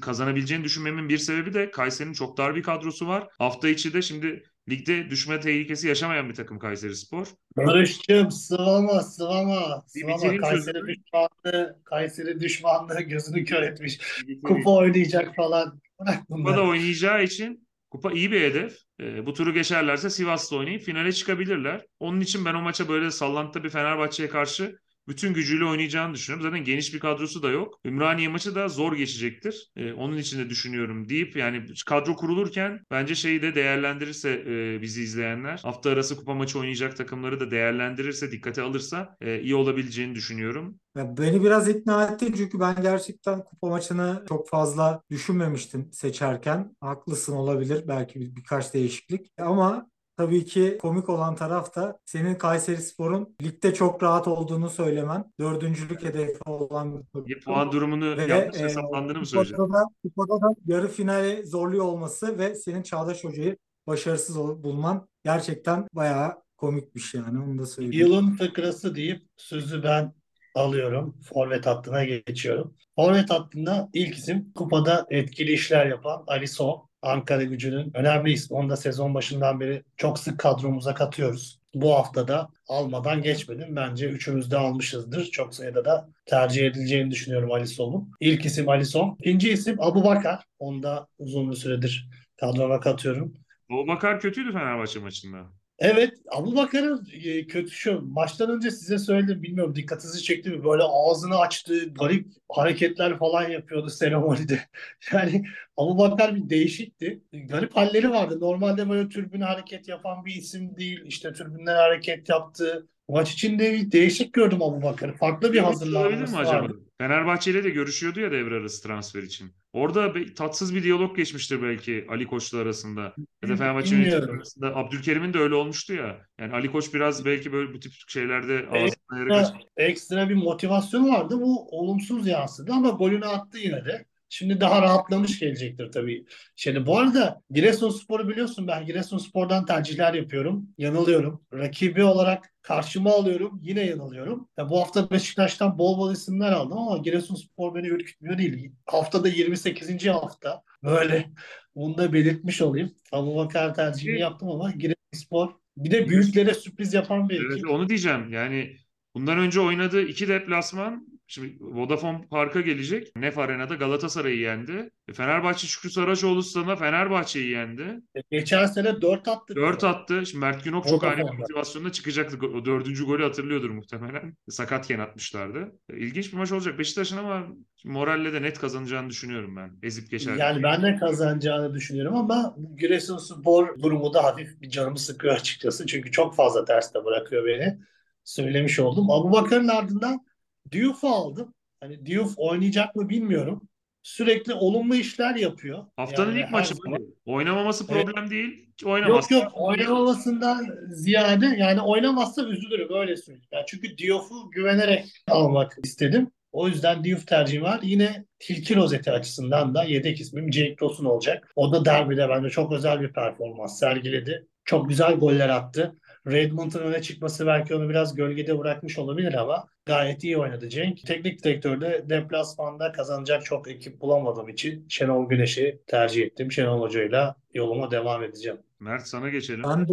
kazanabileceğini 0.00 0.64
düşünmemin 0.64 1.08
bir 1.08 1.18
sebebi 1.18 1.54
de 1.54 1.70
Kayseri'nin 1.70 2.12
çok 2.12 2.36
dar 2.36 2.54
bir 2.54 2.62
kadrosu 2.62 3.08
var. 3.08 3.28
Hafta 3.38 3.68
içi 3.68 3.92
de 3.94 4.02
şimdi 4.02 4.42
ligde 4.70 5.10
düşme 5.10 5.40
tehlikesi 5.40 5.88
yaşamayan 5.88 6.28
bir 6.28 6.34
takım 6.34 6.58
Kayseri 6.58 6.96
Spor. 6.96 7.26
Barış'cığım 7.56 8.30
sıvama 8.30 9.00
sıvama. 9.00 9.84
Sıvama 9.86 10.36
Kayseri 10.36 10.72
sözümü. 10.74 10.88
düşmanlığı, 10.88 11.80
Kayseri 11.84 12.40
düşmanlığı 12.40 13.00
gözünü 13.00 13.44
kör 13.44 13.62
etmiş. 13.62 14.00
Kupa 14.44 14.70
oynayacak 14.70 15.36
falan. 15.36 15.80
Kupada 15.98 16.22
bunları. 16.28 16.62
oynayacağı 16.68 17.24
için 17.24 17.68
kupa 17.90 18.12
iyi 18.12 18.32
bir 18.32 18.40
hedef. 18.40 18.76
E, 19.00 19.26
bu 19.26 19.32
turu 19.34 19.54
geçerlerse 19.54 20.10
Sivas'ta 20.10 20.56
oynayıp 20.56 20.82
finale 20.82 21.12
çıkabilirler. 21.12 21.86
Onun 22.00 22.20
için 22.20 22.44
ben 22.44 22.54
o 22.54 22.62
maça 22.62 22.88
böyle 22.88 23.10
sallantıda 23.10 23.64
bir 23.64 23.70
Fenerbahçe'ye 23.70 24.28
karşı 24.28 24.78
bütün 25.08 25.34
gücüyle 25.34 25.64
oynayacağını 25.64 26.14
düşünüyorum. 26.14 26.50
Zaten 26.50 26.64
geniş 26.64 26.94
bir 26.94 27.00
kadrosu 27.00 27.42
da 27.42 27.50
yok. 27.50 27.80
Ümraniye 27.84 28.28
maçı 28.28 28.54
da 28.54 28.68
zor 28.68 28.92
geçecektir. 28.92 29.70
E, 29.76 29.92
onun 29.92 30.16
için 30.16 30.38
de 30.38 30.50
düşünüyorum 30.50 31.08
deyip 31.08 31.36
yani 31.36 31.64
kadro 31.86 32.16
kurulurken 32.16 32.80
bence 32.90 33.14
şeyi 33.14 33.42
de 33.42 33.54
değerlendirirse 33.54 34.30
e, 34.46 34.82
bizi 34.82 35.02
izleyenler 35.02 35.60
hafta 35.62 35.90
arası 35.90 36.16
kupa 36.16 36.34
maçı 36.34 36.58
oynayacak 36.58 36.96
takımları 36.96 37.40
da 37.40 37.50
değerlendirirse 37.50 38.30
dikkate 38.30 38.62
alırsa 38.62 39.16
e, 39.20 39.40
iyi 39.40 39.54
olabileceğini 39.54 40.14
düşünüyorum. 40.14 40.80
Ya 40.96 41.16
beni 41.16 41.44
biraz 41.44 41.68
ikna 41.68 42.04
etti 42.04 42.32
çünkü 42.36 42.60
ben 42.60 42.82
gerçekten 42.82 43.44
kupa 43.44 43.68
maçını 43.68 44.24
çok 44.28 44.48
fazla 44.48 45.02
düşünmemiştim 45.10 45.88
seçerken. 45.92 46.76
Haklısın 46.80 47.32
olabilir 47.32 47.84
belki 47.88 48.20
bir, 48.20 48.36
birkaç 48.36 48.74
değişiklik 48.74 49.32
ama 49.38 49.91
Tabii 50.22 50.44
ki 50.44 50.78
komik 50.82 51.08
olan 51.08 51.36
taraf 51.36 51.76
da 51.76 51.98
senin 52.04 52.34
Kayserispor'un 52.34 53.36
ligde 53.42 53.74
çok 53.74 54.02
rahat 54.02 54.28
olduğunu 54.28 54.70
söylemen. 54.70 55.32
Dördüncülük 55.40 56.04
hedefi 56.04 56.38
olan 56.46 56.98
bir 56.98 57.04
takım. 57.04 57.26
Bir 57.26 57.40
puan 57.40 57.72
durumunu 57.72 58.16
Ve, 58.16 58.26
yanlış 58.26 58.60
e, 58.60 58.64
hesaplandığını 58.64 59.18
mı 59.18 59.26
söyleyeceğim? 59.26 59.56
Kupada 59.56 59.78
da, 59.78 59.84
kupada 60.02 60.40
da 60.40 60.54
yarı 60.66 60.88
finale 60.88 61.46
zorluyor 61.46 61.84
olması 61.84 62.38
ve 62.38 62.54
senin 62.54 62.82
Çağdaş 62.82 63.24
Hoca'yı 63.24 63.56
başarısız 63.86 64.36
bulman 64.38 65.08
gerçekten 65.24 65.86
bayağı 65.92 66.42
komikmiş 66.56 67.14
yani 67.14 67.38
onu 67.44 67.58
da 67.58 67.66
söyleyeyim. 67.66 68.06
Yılın 68.06 68.30
fıkrası 68.30 68.94
deyip 68.94 69.22
sözü 69.36 69.82
ben 69.82 70.12
alıyorum. 70.54 71.16
Forvet 71.22 71.66
hattına 71.66 72.04
geçiyorum. 72.04 72.74
Forvet 72.96 73.30
hattında 73.30 73.88
ilk 73.92 74.14
isim 74.14 74.52
kupada 74.54 75.06
etkili 75.10 75.52
işler 75.52 75.86
yapan 75.86 76.24
Alisson. 76.26 76.91
Ankara 77.02 77.42
gücünün 77.42 77.90
önemli 77.94 78.32
ismi. 78.32 78.56
Onu 78.56 78.70
da 78.70 78.76
sezon 78.76 79.14
başından 79.14 79.60
beri 79.60 79.82
çok 79.96 80.18
sık 80.18 80.38
kadromuza 80.38 80.94
katıyoruz. 80.94 81.58
Bu 81.74 81.94
hafta 81.94 82.28
da 82.28 82.48
almadan 82.68 83.22
geçmedim. 83.22 83.76
Bence 83.76 84.08
üçümüz 84.08 84.50
de 84.50 84.58
almışızdır. 84.58 85.24
Çok 85.24 85.54
sayıda 85.54 85.84
da 85.84 86.08
tercih 86.26 86.66
edileceğini 86.66 87.10
düşünüyorum 87.10 87.52
Alisson'un. 87.52 88.10
İlk 88.20 88.44
isim 88.46 88.68
Alisson. 88.68 89.16
İkinci 89.20 89.52
isim 89.52 89.76
Abu 89.80 90.04
Bakar. 90.04 90.44
Onu 90.58 90.82
da 90.82 91.06
uzun 91.18 91.50
bir 91.50 91.56
süredir 91.56 92.08
kadroma 92.40 92.80
katıyorum. 92.80 93.34
Doğu 93.70 93.86
Bakar 93.88 94.20
kötüydü 94.20 94.52
Fenerbahçe 94.52 95.00
maçında. 95.00 95.38
Evet, 95.84 96.14
Abu 96.30 96.56
Bakar'ın 96.56 97.08
e, 97.24 97.46
kötü 97.46 97.70
şu. 97.70 98.02
Maçtan 98.02 98.50
önce 98.50 98.70
size 98.70 98.98
söyledim, 98.98 99.42
bilmiyorum 99.42 99.74
dikkatinizi 99.74 100.22
çekti 100.22 100.50
mi? 100.50 100.64
Böyle 100.64 100.82
ağzını 100.82 101.38
açtı, 101.38 101.94
garip 101.94 102.26
hareketler 102.48 103.18
falan 103.18 103.48
yapıyordu 103.48 103.90
seremonide. 103.90 104.60
Yani 105.12 105.44
Abu 105.76 105.98
Bakar 105.98 106.34
bir 106.34 106.50
değişikti. 106.50 107.20
Garip 107.32 107.76
halleri 107.76 108.10
vardı. 108.10 108.40
Normalde 108.40 108.88
böyle 108.88 109.08
türbüne 109.08 109.44
hareket 109.44 109.88
yapan 109.88 110.24
bir 110.24 110.34
isim 110.34 110.76
değil. 110.76 111.00
İşte 111.04 111.32
türbünden 111.32 111.76
hareket 111.76 112.28
yaptı. 112.28 112.86
Maç 113.08 113.32
içinde 113.32 113.72
bir 113.72 113.92
değişik 113.92 114.32
gördüm 114.32 114.62
Abu 114.62 114.82
Bakar'ı. 114.82 115.12
Farklı 115.12 115.52
bir 115.52 115.58
Olabilir 115.58 115.60
mi 115.60 115.66
hazırlanması 115.66 116.38
acaba? 116.38 116.68
Fenerbahçe 117.02 117.50
ile 117.50 117.64
de 117.64 117.70
görüşüyordu 117.70 118.20
ya 118.20 118.32
devre 118.32 118.54
arası 118.54 118.82
transfer 118.82 119.22
için. 119.22 119.52
Orada 119.72 120.14
bir 120.14 120.34
tatsız 120.34 120.74
bir 120.74 120.82
diyalog 120.82 121.16
geçmiştir 121.16 121.62
belki 121.62 122.06
Ali 122.08 122.26
Koç'la 122.26 122.58
arasında. 122.58 123.14
Ya 123.42 123.48
da 123.48 123.56
Fenerbahçe 123.56 123.96
yönetimi 123.96 124.36
arasında. 124.36 124.76
Abdülkerim'in 124.76 125.34
de 125.34 125.38
öyle 125.38 125.54
olmuştu 125.54 125.94
ya. 125.94 126.26
Yani 126.38 126.52
Ali 126.52 126.72
Koç 126.72 126.94
biraz 126.94 127.24
belki 127.24 127.52
böyle 127.52 127.74
bu 127.74 127.80
tip 127.80 127.92
şeylerde 128.08 128.66
Ekstra, 128.74 129.58
ekstra 129.76 130.28
bir 130.28 130.34
motivasyon 130.34 131.08
vardı. 131.08 131.40
Bu 131.40 131.78
olumsuz 131.78 132.26
yansıdı 132.26 132.72
ama 132.72 132.88
golünü 132.88 133.26
attı 133.26 133.58
yine 133.58 133.84
de. 133.84 134.04
Şimdi 134.34 134.60
daha 134.60 134.82
rahatlamış 134.82 135.38
gelecektir 135.38 135.92
tabii. 135.92 136.24
Şimdi 136.56 136.86
bu 136.86 136.98
arada 136.98 137.42
Giresunspor'u 137.50 138.28
biliyorsun 138.28 138.66
ben 138.66 138.86
Giresunspor'dan 138.86 139.66
tercihler 139.66 140.14
yapıyorum. 140.14 140.68
Yanılıyorum. 140.78 141.42
Rakibi 141.54 142.04
olarak 142.04 142.52
karşıma 142.62 143.10
alıyorum. 143.10 143.60
Yine 143.62 143.80
yanılıyorum. 143.80 144.48
Ya 144.58 144.68
bu 144.70 144.80
hafta 144.80 145.10
Beşiktaş'tan 145.10 145.78
bol 145.78 145.98
bol 145.98 146.12
isimler 146.12 146.52
aldım 146.52 146.78
ama 146.78 146.98
Giresunspor 146.98 147.74
beni 147.74 147.86
ürkütmüyor 147.86 148.38
değil. 148.38 148.72
Haftada 148.86 149.28
28. 149.28 150.06
hafta. 150.06 150.62
Böyle 150.82 151.30
bunu 151.74 151.98
da 151.98 152.12
belirtmiş 152.12 152.62
olayım. 152.62 152.94
Abubakar 153.12 153.74
tercihini 153.74 154.20
yaptım 154.20 154.48
ama 154.48 154.70
Giresunspor 154.70 155.48
bir 155.76 155.90
de 155.90 156.08
büyüklere 156.08 156.54
sürpriz 156.54 156.94
yapan 156.94 157.28
bir 157.28 157.40
Evet, 157.40 157.52
ekip. 157.56 157.70
onu 157.70 157.88
diyeceğim. 157.88 158.32
Yani 158.32 158.76
bundan 159.14 159.38
önce 159.38 159.60
oynadığı 159.60 160.02
iki 160.02 160.28
deplasman 160.28 161.11
Şimdi 161.32 161.56
Vodafone 161.60 162.26
Park'a 162.30 162.60
gelecek. 162.60 163.16
Nef 163.16 163.38
Arena'da 163.38 163.74
Galatasaray'ı 163.74 164.38
yendi. 164.38 164.90
E, 165.08 165.12
Fenerbahçe 165.12 165.66
Şükrü 165.66 165.90
Saraçoğlu 165.90 166.42
stadında 166.42 166.76
Fenerbahçe'yi 166.76 167.50
yendi. 167.50 168.00
Geçen 168.30 168.66
sene 168.66 169.00
4 169.00 169.28
attı. 169.28 169.56
4 169.56 169.84
attı. 169.84 170.26
Şimdi 170.26 170.44
Mert 170.44 170.64
Günok 170.64 170.88
çok 170.88 171.04
Vodafone'da. 171.04 171.32
motivasyonda 171.32 171.92
çıkacaktı. 171.92 172.46
O 172.46 172.64
dördüncü 172.64 173.04
golü 173.04 173.22
hatırlıyordur 173.22 173.70
muhtemelen. 173.70 174.36
Sakatken 174.48 174.98
atmışlardı. 174.98 175.72
E, 175.92 175.96
İlginç 175.96 176.32
bir 176.32 176.38
maç 176.38 176.52
olacak 176.52 176.78
Beşiktaş'ın 176.78 177.16
ama 177.16 177.46
moralle 177.84 178.32
de 178.32 178.42
net 178.42 178.58
kazanacağını 178.58 179.10
düşünüyorum 179.10 179.56
ben. 179.56 179.70
Ezip 179.82 180.10
geçer. 180.10 180.36
Yani 180.36 180.62
ben 180.62 180.82
de 180.82 180.96
kazanacağını 180.96 181.74
düşünüyorum 181.74 182.16
ama 182.16 182.56
Giresunspor 182.78 183.78
durumu 183.82 184.14
da 184.14 184.24
hafif 184.24 184.60
bir 184.60 184.70
canımı 184.70 184.98
sıkıyor 184.98 185.34
açıkçası. 185.34 185.86
Çünkü 185.86 186.10
çok 186.10 186.36
fazla 186.36 186.64
terste 186.64 187.04
bırakıyor 187.04 187.46
beni. 187.46 187.78
Söylemiş 188.24 188.78
oldum. 188.78 189.10
Abubakar'ın 189.10 189.68
ardından 189.68 190.31
Diouf'u 190.72 191.08
aldım. 191.08 191.54
Hani 191.80 192.06
Diouf 192.06 192.34
oynayacak 192.36 192.96
mı 192.96 193.08
bilmiyorum. 193.08 193.68
Sürekli 194.02 194.54
olumlu 194.54 194.94
işler 194.94 195.34
yapıyor. 195.34 195.86
Haftanın 195.96 196.30
Yani 196.30 196.40
ilk 196.40 196.50
maçı 196.50 196.74
zaman. 196.74 197.00
Oynamaması 197.26 197.84
Evet. 197.90 198.04
problem 198.04 198.30
değil. 198.30 198.66
Hiç 198.72 198.82
Yok 198.82 198.92
oynamazsa 198.92 199.34
yok 199.34 199.52
oynamamasından 199.54 200.66
ziyade 200.88 201.46
yani 201.46 201.80
oynamazsa 201.80 202.44
üzülürüm 202.44 202.94
öyle 202.94 203.16
söyleyeyim. 203.16 203.46
Yani 203.52 203.64
çünkü 203.68 203.98
Diouf'u 203.98 204.50
güvenerek 204.50 205.04
almak 205.30 205.76
istedim. 205.84 206.30
O 206.52 206.68
yüzden 206.68 207.04
Diouf 207.04 207.26
tercihim 207.26 207.62
var. 207.62 207.80
Yine 207.82 208.24
tilki 208.38 208.76
rozeti 208.76 209.10
açısından 209.10 209.74
da 209.74 209.84
yedek 209.84 210.20
ismim 210.20 210.50
Cenk 210.50 210.78
Tosun 210.78 211.04
olacak. 211.04 211.52
O 211.56 211.72
da 211.72 211.84
derbide 211.84 212.28
bence 212.28 212.50
çok 212.50 212.72
özel 212.72 213.00
bir 213.00 213.12
performans 213.12 213.78
sergiledi. 213.78 214.46
Çok 214.64 214.88
güzel 214.88 215.14
goller 215.14 215.48
attı. 215.48 215.96
Redmond'un 216.26 216.80
öne 216.80 217.02
çıkması 217.02 217.46
belki 217.46 217.74
onu 217.74 217.88
biraz 217.88 218.14
gölgede 218.14 218.58
bırakmış 218.58 218.98
olabilir 218.98 219.34
ama 219.34 219.66
gayet 219.86 220.24
iyi 220.24 220.38
oynadı 220.38 220.68
Cenk. 220.68 221.06
Teknik 221.06 221.44
direktörde 221.44 222.04
deplasmanda 222.08 222.92
kazanacak 222.92 223.44
çok 223.44 223.68
ekip 223.68 224.00
bulamadığım 224.00 224.48
için 224.48 224.86
Şenol 224.88 225.28
Güneş'i 225.28 225.82
tercih 225.86 226.22
ettim. 226.22 226.52
Şenol 226.52 226.80
Hoca'yla 226.80 227.36
yoluma 227.54 227.90
devam 227.90 228.22
edeceğim. 228.22 228.58
Mert 228.80 229.06
sana 229.06 229.28
geçelim. 229.28 229.62
Ben 229.64 229.88
de 229.88 229.92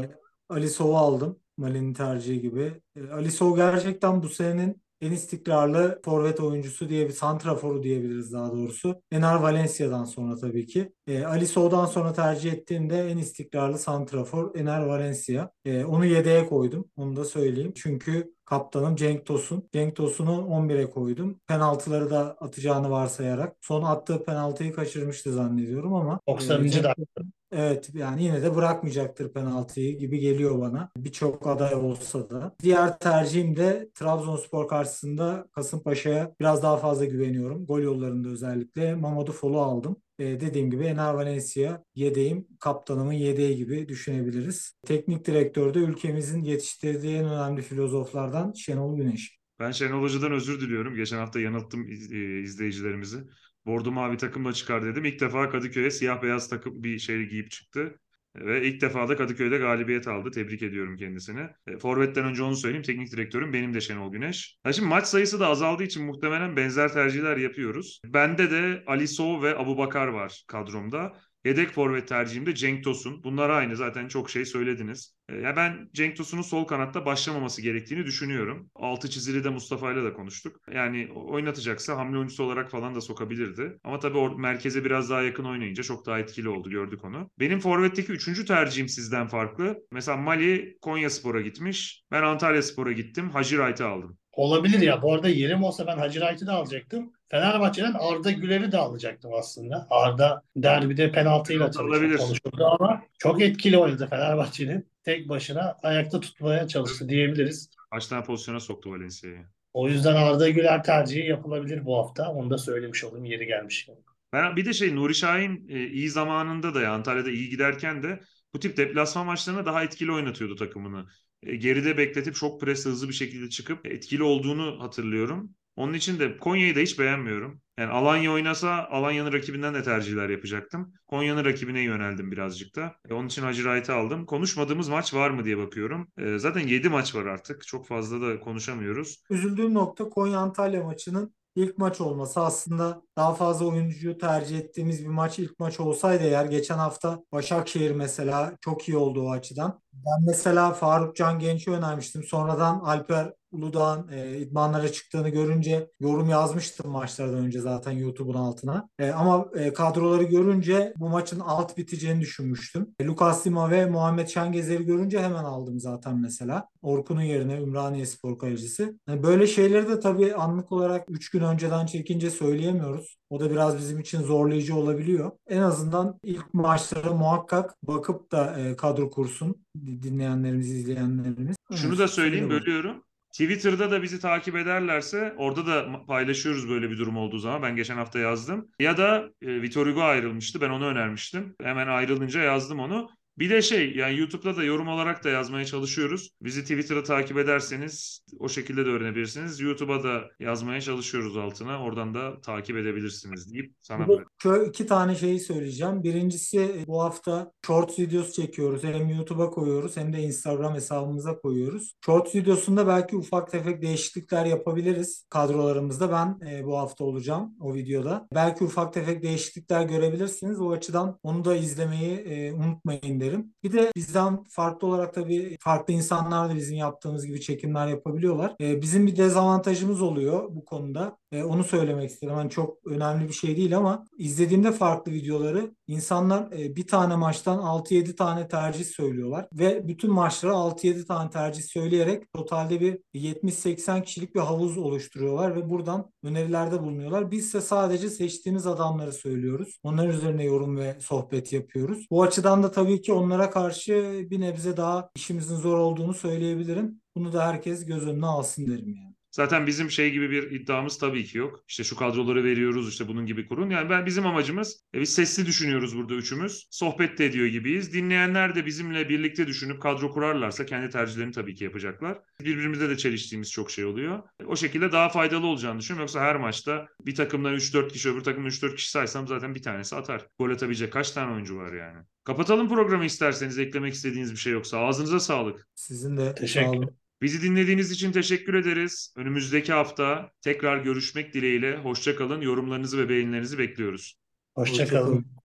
e, 0.00 0.10
Ali 0.48 0.68
Sov'u 0.68 0.96
aldım. 0.96 1.38
Mali'nin 1.56 1.94
tercihi 1.94 2.40
gibi. 2.40 2.72
E, 2.96 3.10
Ali 3.12 3.30
Sov 3.30 3.56
gerçekten 3.56 4.22
bu 4.22 4.28
senenin 4.28 4.82
en 5.00 5.12
istikrarlı 5.12 6.00
forvet 6.04 6.40
oyuncusu 6.40 6.88
diye 6.88 7.08
bir 7.08 7.12
santraforu 7.12 7.82
diyebiliriz 7.82 8.32
daha 8.32 8.52
doğrusu. 8.52 9.02
Ener 9.12 9.34
Valencia'dan 9.34 10.04
sonra 10.04 10.36
tabii 10.36 10.66
ki. 10.66 10.92
E, 11.06 11.24
Ali 11.24 11.46
Sov'dan 11.46 11.86
sonra 11.86 12.12
tercih 12.12 12.52
ettiğimde 12.52 13.10
en 13.10 13.16
istikrarlı 13.16 13.78
santrafor 13.78 14.54
Ener 14.54 14.80
Valencia. 14.80 15.50
E, 15.64 15.84
onu 15.84 16.06
yedeğe 16.06 16.46
koydum. 16.46 16.84
Onu 16.96 17.16
da 17.16 17.24
söyleyeyim. 17.24 17.72
Çünkü 17.76 18.34
kaptanım 18.50 18.96
Cenk 18.96 19.26
Tosun. 19.26 19.68
Cenk 19.72 19.96
Tosun'u 19.96 20.30
11'e 20.30 20.90
koydum. 20.90 21.40
Penaltıları 21.46 22.10
da 22.10 22.36
atacağını 22.40 22.90
varsayarak. 22.90 23.56
Son 23.60 23.82
attığı 23.82 24.24
penaltıyı 24.24 24.72
kaçırmıştı 24.72 25.32
zannediyorum 25.32 25.94
ama 25.94 26.20
90. 26.28 26.64
e, 26.64 26.82
dakika. 26.82 27.22
Evet 27.52 27.90
yani 27.94 28.22
yine 28.24 28.42
de 28.42 28.56
bırakmayacaktır 28.56 29.32
penaltıyı 29.32 29.98
gibi 29.98 30.18
geliyor 30.18 30.60
bana. 30.60 30.90
Birçok 30.96 31.46
aday 31.46 31.74
olsa 31.74 32.30
da. 32.30 32.54
Diğer 32.62 32.98
tercihim 32.98 33.56
de 33.56 33.90
Trabzonspor 33.94 34.68
karşısında 34.68 35.48
Kasımpaşa'ya 35.52 36.32
biraz 36.40 36.62
daha 36.62 36.76
fazla 36.76 37.04
güveniyorum. 37.04 37.66
Gol 37.66 37.80
yollarında 37.80 38.28
özellikle 38.28 38.94
Mamadou 38.94 39.32
Fol'u 39.32 39.60
aldım. 39.60 39.96
Ee, 40.20 40.40
dediğim 40.40 40.70
gibi 40.70 40.84
Ener 40.84 41.14
Valencia 41.14 41.84
yedeğim, 41.94 42.46
kaptanımın 42.60 43.12
yedeği 43.12 43.56
gibi 43.56 43.88
düşünebiliriz. 43.88 44.72
Teknik 44.86 45.26
direktör 45.26 45.74
de 45.74 45.78
ülkemizin 45.78 46.40
yetiştirdiği 46.40 47.16
en 47.16 47.24
önemli 47.24 47.62
filozoflardan 47.62 48.52
Şenol 48.52 48.96
Güneş. 48.96 49.38
Ben 49.58 49.70
Şenol 49.70 50.02
Hoca'dan 50.02 50.32
özür 50.32 50.60
diliyorum. 50.60 50.94
Geçen 50.94 51.18
hafta 51.18 51.40
yanılttım 51.40 51.86
e, 51.86 52.40
izleyicilerimizi. 52.40 53.18
Bordo 53.66 53.92
mavi 53.92 54.16
takımla 54.16 54.52
çıkar 54.52 54.84
dedim. 54.84 55.04
İlk 55.04 55.20
defa 55.20 55.50
Kadıköy'e 55.50 55.90
siyah 55.90 56.22
beyaz 56.22 56.48
takım 56.48 56.82
bir 56.82 56.98
şey 56.98 57.22
giyip 57.28 57.50
çıktı. 57.50 58.00
Ve 58.36 58.66
ilk 58.66 58.80
defa 58.80 59.08
da 59.08 59.16
Kadıköy'de 59.16 59.58
galibiyet 59.58 60.08
aldı. 60.08 60.30
Tebrik 60.30 60.62
ediyorum 60.62 60.96
kendisini. 60.96 61.40
E, 61.66 61.78
Forvet'ten 61.78 62.24
önce 62.24 62.42
onu 62.42 62.56
söyleyeyim. 62.56 62.82
Teknik 62.82 63.12
direktörüm 63.12 63.52
benim 63.52 63.74
de 63.74 63.80
Şenol 63.80 64.12
Güneş. 64.12 64.56
Ha 64.62 64.72
şimdi 64.72 64.88
maç 64.88 65.06
sayısı 65.06 65.40
da 65.40 65.46
azaldığı 65.46 65.82
için 65.82 66.04
muhtemelen 66.04 66.56
benzer 66.56 66.92
tercihler 66.92 67.36
yapıyoruz. 67.36 68.00
Bende 68.06 68.50
de 68.50 68.82
Ali 68.86 69.08
Sow 69.08 69.48
ve 69.48 69.58
Abubakar 69.58 70.06
var 70.06 70.44
kadromda. 70.46 71.12
Yedek 71.44 71.70
forvet 71.70 72.08
tercihimde 72.08 72.54
Cenk 72.54 72.84
Tosun. 72.84 73.24
Bunlar 73.24 73.50
aynı 73.50 73.76
zaten 73.76 74.08
çok 74.08 74.30
şey 74.30 74.44
söylediniz. 74.46 75.16
E, 75.28 75.36
Ya 75.36 75.56
ben 75.56 75.88
Cenk 75.94 76.16
Tosun'un 76.16 76.42
sol 76.42 76.64
kanatta 76.64 77.06
başlamaması 77.06 77.62
gerektiğini 77.62 78.06
düşünüyorum. 78.06 78.70
Altı 78.74 79.10
çizili 79.10 79.44
de 79.44 79.48
Mustafa 79.50 79.92
ile 79.92 80.04
de 80.04 80.12
konuştuk. 80.12 80.56
Yani 80.74 81.08
oynatacaksa 81.14 81.96
hamle 81.96 82.16
oyuncusu 82.18 82.44
olarak 82.44 82.70
falan 82.70 82.94
da 82.94 83.00
sokabilirdi. 83.00 83.78
Ama 83.84 83.98
tabii 83.98 84.18
or- 84.18 84.40
merkeze 84.40 84.84
biraz 84.84 85.10
daha 85.10 85.22
yakın 85.22 85.44
oynayınca 85.44 85.82
çok 85.82 86.06
daha 86.06 86.18
etkili 86.18 86.48
oldu 86.48 86.70
gördük 86.70 87.04
onu. 87.04 87.30
Benim 87.38 87.60
forvetteki 87.60 88.12
üçüncü 88.12 88.44
tercihim 88.44 88.88
sizden 88.88 89.26
farklı. 89.28 89.76
Mesela 89.92 90.16
Mali 90.16 90.78
Konya 90.82 91.10
Spor'a 91.10 91.40
gitmiş. 91.40 92.04
Ben 92.10 92.22
Antalya 92.22 92.62
Spor'a 92.62 92.92
gittim. 92.92 93.30
Hacı 93.30 93.56
Wright'ı 93.56 93.86
aldım. 93.86 94.18
Olabilir 94.32 94.80
ya. 94.80 95.02
Bu 95.02 95.14
arada 95.14 95.28
yerim 95.28 95.64
olsa 95.64 95.86
ben 95.86 95.98
Hacı 95.98 96.20
Wright'ı 96.20 96.46
da 96.46 96.52
alacaktım. 96.52 97.12
Fenerbahçe'den 97.28 97.94
Arda 97.98 98.30
Güler'i 98.30 98.72
de 98.72 98.78
alacaktım 98.78 99.30
aslında. 99.34 99.86
Arda 99.90 100.42
derbide 100.56 101.12
penaltıyla 101.12 101.70
Olabilir. 101.78 102.18
çalıştı, 102.18 102.26
konuşuldu 102.26 102.66
ama 102.80 103.02
çok 103.18 103.42
etkili 103.42 103.78
oynadı 103.78 104.06
Fenerbahçe'nin. 104.10 104.90
Tek 105.04 105.28
başına 105.28 105.76
ayakta 105.82 106.20
tutmaya 106.20 106.68
çalıştı 106.68 107.08
diyebiliriz. 107.08 107.70
Kaç 107.90 108.06
tane 108.06 108.24
pozisyona 108.24 108.60
soktu 108.60 108.90
Valencia'yı. 108.90 109.46
O 109.72 109.88
yüzden 109.88 110.14
Arda 110.14 110.48
Güler 110.48 110.84
tercihi 110.84 111.28
yapılabilir 111.28 111.84
bu 111.84 111.98
hafta. 111.98 112.32
Onu 112.32 112.50
da 112.50 112.58
söylemiş 112.58 113.04
olayım 113.04 113.24
yeri 113.24 113.46
gelmiş. 113.46 113.88
Ben 114.32 114.56
bir 114.56 114.64
de 114.64 114.72
şey 114.72 114.96
Nuri 114.96 115.14
Şahin 115.14 115.68
e, 115.68 115.86
iyi 115.86 116.10
zamanında 116.10 116.74
da 116.74 116.80
ya 116.80 116.92
Antalya'da 116.92 117.30
iyi 117.30 117.48
giderken 117.48 118.02
de 118.02 118.20
bu 118.54 118.60
tip 118.60 118.76
deplasman 118.76 119.26
maçlarında 119.26 119.66
daha 119.66 119.84
etkili 119.84 120.12
oynatıyordu 120.12 120.56
takımını. 120.56 121.06
E, 121.42 121.56
geride 121.56 121.98
bekletip 121.98 122.34
çok 122.34 122.60
presle 122.60 122.90
hızlı 122.90 123.08
bir 123.08 123.14
şekilde 123.14 123.50
çıkıp 123.50 123.86
etkili 123.86 124.22
olduğunu 124.22 124.82
hatırlıyorum. 124.82 125.50
Onun 125.76 125.94
için 125.94 126.18
de 126.18 126.36
Konya'yı 126.36 126.76
da 126.76 126.80
hiç 126.80 126.98
beğenmiyorum. 126.98 127.60
Yani 127.78 127.90
Alanya 127.90 128.32
oynasa 128.32 128.88
Alanya'nın 128.90 129.32
rakibinden 129.32 129.74
de 129.74 129.82
tercihler 129.82 130.28
yapacaktım. 130.28 130.92
Konya'nın 131.06 131.44
rakibine 131.44 131.80
yöneldim 131.80 132.30
birazcık 132.32 132.76
da. 132.76 132.96
E, 133.08 133.14
onun 133.14 133.26
için 133.26 133.42
Hacı 133.42 133.62
Wright'ı 133.62 133.94
aldım. 133.94 134.26
Konuşmadığımız 134.26 134.88
maç 134.88 135.14
var 135.14 135.30
mı 135.30 135.44
diye 135.44 135.58
bakıyorum. 135.58 136.08
E, 136.18 136.38
zaten 136.38 136.66
7 136.66 136.88
maç 136.88 137.14
var 137.14 137.26
artık. 137.26 137.66
Çok 137.66 137.86
fazla 137.86 138.20
da 138.20 138.40
konuşamıyoruz. 138.40 139.22
Üzüldüğüm 139.30 139.74
nokta 139.74 140.08
Konya-Antalya 140.08 140.84
maçının 140.84 141.34
ilk 141.56 141.78
maç 141.78 142.00
olması. 142.00 142.40
Aslında 142.40 143.02
daha 143.16 143.34
fazla 143.34 143.66
oyuncuyu 143.66 144.18
tercih 144.18 144.58
ettiğimiz 144.58 145.02
bir 145.02 145.08
maç 145.08 145.38
ilk 145.38 145.58
maç 145.58 145.80
olsaydı 145.80 146.24
eğer 146.24 146.44
geçen 146.44 146.78
hafta 146.78 147.18
Başakşehir 147.32 147.90
mesela 147.90 148.52
çok 148.60 148.88
iyi 148.88 148.96
oldu 148.96 149.22
o 149.22 149.30
açıdan. 149.30 149.80
Ben 149.92 150.26
mesela 150.26 150.72
Faruk 150.72 151.16
Can 151.16 151.38
Genç'i 151.38 151.70
önermiştim. 151.70 152.24
Sonradan 152.24 152.80
Alper 152.80 153.32
Uludağ'ın 153.52 154.08
e, 154.08 154.38
idmanlara 154.38 154.92
çıktığını 154.92 155.28
görünce 155.28 155.90
yorum 156.00 156.28
yazmıştım 156.28 156.90
maçlardan 156.90 157.38
önce 157.38 157.60
zaten 157.60 157.92
YouTube'un 157.92 158.34
altına. 158.34 158.88
E, 158.98 159.10
ama 159.10 159.48
e, 159.54 159.72
kadroları 159.72 160.22
görünce 160.22 160.94
bu 160.96 161.08
maçın 161.08 161.40
alt 161.40 161.76
biteceğini 161.76 162.20
düşünmüştüm. 162.20 162.88
E, 163.00 163.04
Lucas 163.04 163.46
Lima 163.46 163.70
ve 163.70 163.86
Muhammed 163.86 164.28
Şengezer'i 164.28 164.84
görünce 164.84 165.22
hemen 165.22 165.44
aldım 165.44 165.80
zaten 165.80 166.20
mesela. 166.20 166.68
Orkun'un 166.82 167.22
yerine 167.22 167.56
Ümraniye 167.62 168.06
Spor 168.06 168.38
kalecisi. 168.38 168.94
Yani 169.08 169.22
böyle 169.22 169.46
şeyleri 169.46 169.88
de 169.88 170.00
tabii 170.00 170.34
anlık 170.34 170.72
olarak 170.72 171.10
3 171.10 171.30
gün 171.30 171.40
önceden 171.40 171.86
çekince 171.86 172.30
söyleyemiyoruz. 172.30 173.16
O 173.30 173.40
da 173.40 173.50
biraz 173.50 173.78
bizim 173.78 174.00
için 174.00 174.22
zorlayıcı 174.22 174.76
olabiliyor. 174.76 175.30
En 175.48 175.62
azından 175.62 176.18
ilk 176.22 176.54
maçlara 176.54 177.12
muhakkak 177.12 177.74
bakıp 177.82 178.32
da 178.32 178.60
e, 178.60 178.76
kadro 178.76 179.10
kursun 179.10 179.64
dinleyenlerimiz, 179.76 180.70
izleyenlerimiz. 180.70 181.56
Şunu 181.74 181.98
da 181.98 182.08
söyleyeyim 182.08 182.50
bölüyorum. 182.50 183.02
Twitter'da 183.32 183.90
da 183.90 184.02
bizi 184.02 184.20
takip 184.20 184.56
ederlerse 184.56 185.34
orada 185.38 185.66
da 185.66 186.06
paylaşıyoruz 186.06 186.68
böyle 186.68 186.90
bir 186.90 186.98
durum 186.98 187.16
olduğu 187.16 187.38
zaman. 187.38 187.62
Ben 187.62 187.76
geçen 187.76 187.96
hafta 187.96 188.18
yazdım. 188.18 188.68
Ya 188.78 188.96
da 188.96 189.30
e, 189.42 189.62
Vitor 189.62 189.86
Hugo 189.86 190.02
ayrılmıştı. 190.02 190.60
Ben 190.60 190.70
onu 190.70 190.86
önermiştim. 190.86 191.54
Hemen 191.62 191.86
ayrılınca 191.86 192.40
yazdım 192.40 192.80
onu. 192.80 193.10
Bir 193.38 193.50
de 193.50 193.62
şey 193.62 193.96
yani 193.96 194.18
YouTube'da 194.18 194.56
da 194.56 194.64
yorum 194.64 194.88
olarak 194.88 195.24
da 195.24 195.28
yazmaya 195.30 195.64
çalışıyoruz. 195.64 196.30
Bizi 196.42 196.62
Twitter'da 196.62 197.02
takip 197.02 197.38
ederseniz 197.38 198.24
o 198.38 198.48
şekilde 198.48 198.86
de 198.86 198.90
öğrenebilirsiniz. 198.90 199.60
YouTube'a 199.60 200.02
da 200.02 200.20
yazmaya 200.40 200.80
çalışıyoruz 200.80 201.36
altına. 201.36 201.82
Oradan 201.82 202.14
da 202.14 202.40
takip 202.40 202.76
edebilirsiniz 202.76 203.52
deyip 203.52 203.74
sana 203.82 204.08
Bu 204.08 204.16
bırak. 204.16 204.28
şöyle 204.42 204.68
iki 204.68 204.86
tane 204.86 205.14
şeyi 205.14 205.40
söyleyeceğim. 205.40 206.02
Birincisi 206.02 206.84
bu 206.86 207.02
hafta 207.02 207.52
Shorts 207.66 207.98
videosu 207.98 208.32
çekiyoruz. 208.32 208.84
Hem 208.84 209.08
YouTube'a 209.08 209.50
koyuyoruz 209.50 209.96
hem 209.96 210.12
de 210.12 210.18
Instagram 210.18 210.74
hesabımıza 210.74 211.38
koyuyoruz. 211.38 211.94
Shorts 212.04 212.34
videosunda 212.34 212.86
belki 212.86 213.16
ufak 213.16 213.50
tefek 213.50 213.82
değişiklikler 213.82 214.44
yapabiliriz 214.46 215.26
kadrolarımızda. 215.30 216.12
Ben 216.12 216.48
e, 216.50 216.64
bu 216.64 216.78
hafta 216.78 217.04
olacağım 217.04 217.54
o 217.60 217.74
videoda. 217.74 218.28
Belki 218.34 218.64
ufak 218.64 218.92
tefek 218.92 219.22
değişiklikler 219.22 219.82
görebilirsiniz. 219.82 220.60
O 220.60 220.70
açıdan 220.72 221.18
onu 221.22 221.44
da 221.44 221.56
izlemeyi 221.56 222.16
e, 222.16 222.52
unutmayın 222.52 223.19
derim. 223.20 223.54
Bir 223.62 223.72
de 223.72 223.92
bizden 223.96 224.44
farklı 224.44 224.88
olarak 224.88 225.14
tabii 225.14 225.56
farklı 225.60 225.94
insanlar 225.94 226.50
da 226.50 226.56
bizim 226.56 226.76
yaptığımız 226.76 227.26
gibi 227.26 227.40
çekimler 227.40 227.86
yapabiliyorlar. 227.86 228.54
E, 228.60 228.82
bizim 228.82 229.06
bir 229.06 229.16
dezavantajımız 229.16 230.02
oluyor 230.02 230.48
bu 230.50 230.64
konuda. 230.64 231.18
E, 231.32 231.44
onu 231.44 231.64
söylemek 231.64 232.10
istedim. 232.10 232.34
Hani 232.34 232.50
çok 232.50 232.86
önemli 232.86 233.28
bir 233.28 233.32
şey 233.32 233.56
değil 233.56 233.76
ama 233.76 234.04
izlediğimde 234.18 234.72
farklı 234.72 235.12
videoları 235.12 235.74
insanlar 235.86 236.52
e, 236.52 236.76
bir 236.76 236.86
tane 236.86 237.16
maçtan 237.16 237.58
6-7 237.58 238.16
tane 238.16 238.48
tercih 238.48 238.84
söylüyorlar 238.84 239.48
ve 239.52 239.88
bütün 239.88 240.12
maçlara 240.12 240.52
6-7 240.52 241.06
tane 241.06 241.30
tercih 241.30 241.62
söyleyerek 241.62 242.32
totalde 242.32 242.80
bir 242.80 242.98
70-80 243.14 244.04
kişilik 244.04 244.34
bir 244.34 244.40
havuz 244.40 244.78
oluşturuyorlar 244.78 245.56
ve 245.56 245.70
buradan 245.70 246.10
önerilerde 246.22 246.82
bulunuyorlar. 246.82 247.30
Biz 247.30 247.46
ise 247.46 247.60
sadece 247.60 248.10
seçtiğimiz 248.10 248.66
adamları 248.66 249.12
söylüyoruz. 249.12 249.78
Onların 249.82 250.16
üzerine 250.16 250.44
yorum 250.44 250.76
ve 250.76 250.96
sohbet 251.00 251.52
yapıyoruz. 251.52 252.06
Bu 252.10 252.22
açıdan 252.22 252.62
da 252.62 252.70
tabii 252.70 253.02
ki 253.02 253.09
onlara 253.12 253.50
karşı 253.50 254.26
bir 254.30 254.40
nebze 254.40 254.76
daha 254.76 255.10
işimizin 255.16 255.56
zor 255.56 255.78
olduğunu 255.78 256.14
söyleyebilirim. 256.14 257.00
Bunu 257.14 257.32
da 257.32 257.46
herkes 257.48 257.86
göz 257.86 258.06
önüne 258.08 258.26
alsın 258.26 258.66
derim 258.66 258.94
yani. 258.94 259.09
Zaten 259.30 259.66
bizim 259.66 259.90
şey 259.90 260.10
gibi 260.10 260.30
bir 260.30 260.50
iddiamız 260.50 260.98
tabii 260.98 261.24
ki 261.24 261.38
yok. 261.38 261.64
İşte 261.68 261.84
şu 261.84 261.96
kadroları 261.96 262.44
veriyoruz 262.44 262.88
işte 262.88 263.08
bunun 263.08 263.26
gibi 263.26 263.48
kurun. 263.48 263.70
Yani 263.70 263.90
ben 263.90 264.06
bizim 264.06 264.26
amacımız 264.26 264.84
e, 264.94 265.00
biz 265.00 265.14
sesli 265.14 265.46
düşünüyoruz 265.46 265.96
burada 265.96 266.14
üçümüz. 266.14 266.66
Sohbet 266.70 267.18
de 267.18 267.26
ediyor 267.26 267.46
gibiyiz. 267.46 267.92
Dinleyenler 267.92 268.54
de 268.54 268.66
bizimle 268.66 269.08
birlikte 269.08 269.46
düşünüp 269.46 269.82
kadro 269.82 270.10
kurarlarsa 270.10 270.66
kendi 270.66 270.88
tercihlerini 270.90 271.32
tabii 271.32 271.54
ki 271.54 271.64
yapacaklar. 271.64 272.18
Birbirimizle 272.40 272.88
de 272.88 272.96
çeliştiğimiz 272.96 273.50
çok 273.50 273.70
şey 273.70 273.84
oluyor. 273.84 274.22
O 274.46 274.56
şekilde 274.56 274.92
daha 274.92 275.08
faydalı 275.08 275.46
olacağını 275.46 275.78
düşünüyorum. 275.78 276.02
Yoksa 276.02 276.20
her 276.20 276.36
maçta 276.36 276.86
bir 277.06 277.14
takımdan 277.14 277.54
3-4 277.54 277.88
kişi 277.92 278.10
öbür 278.10 278.20
takımdan 278.20 278.50
3-4 278.50 278.74
kişi 278.76 278.90
saysam 278.90 279.28
zaten 279.28 279.54
bir 279.54 279.62
tanesi 279.62 279.96
atar. 279.96 280.26
Gol 280.38 280.50
atabilecek 280.50 280.92
kaç 280.92 281.10
tane 281.10 281.32
oyuncu 281.32 281.56
var 281.56 281.72
yani. 281.72 281.98
Kapatalım 282.24 282.68
programı 282.68 283.04
isterseniz 283.04 283.58
eklemek 283.58 283.94
istediğiniz 283.94 284.32
bir 284.32 284.36
şey 284.36 284.52
yoksa. 284.52 284.78
Ağzınıza 284.78 285.20
sağlık. 285.20 285.68
Sizin 285.74 286.16
de 286.16 286.34
Teşekkür 286.34 286.66
sağ 286.66 286.70
olun. 286.70 286.99
Bizi 287.22 287.42
dinlediğiniz 287.42 287.90
için 287.90 288.12
teşekkür 288.12 288.54
ederiz. 288.54 289.14
Önümüzdeki 289.16 289.72
hafta 289.72 290.30
tekrar 290.42 290.78
görüşmek 290.78 291.34
dileğiyle. 291.34 291.76
Hoşça 291.76 292.16
kalın. 292.16 292.40
Yorumlarınızı 292.40 292.98
ve 292.98 293.08
beğenilerinizi 293.08 293.58
bekliyoruz. 293.58 294.18
Hoşça 294.54 294.86
Hoşça. 294.86 295.39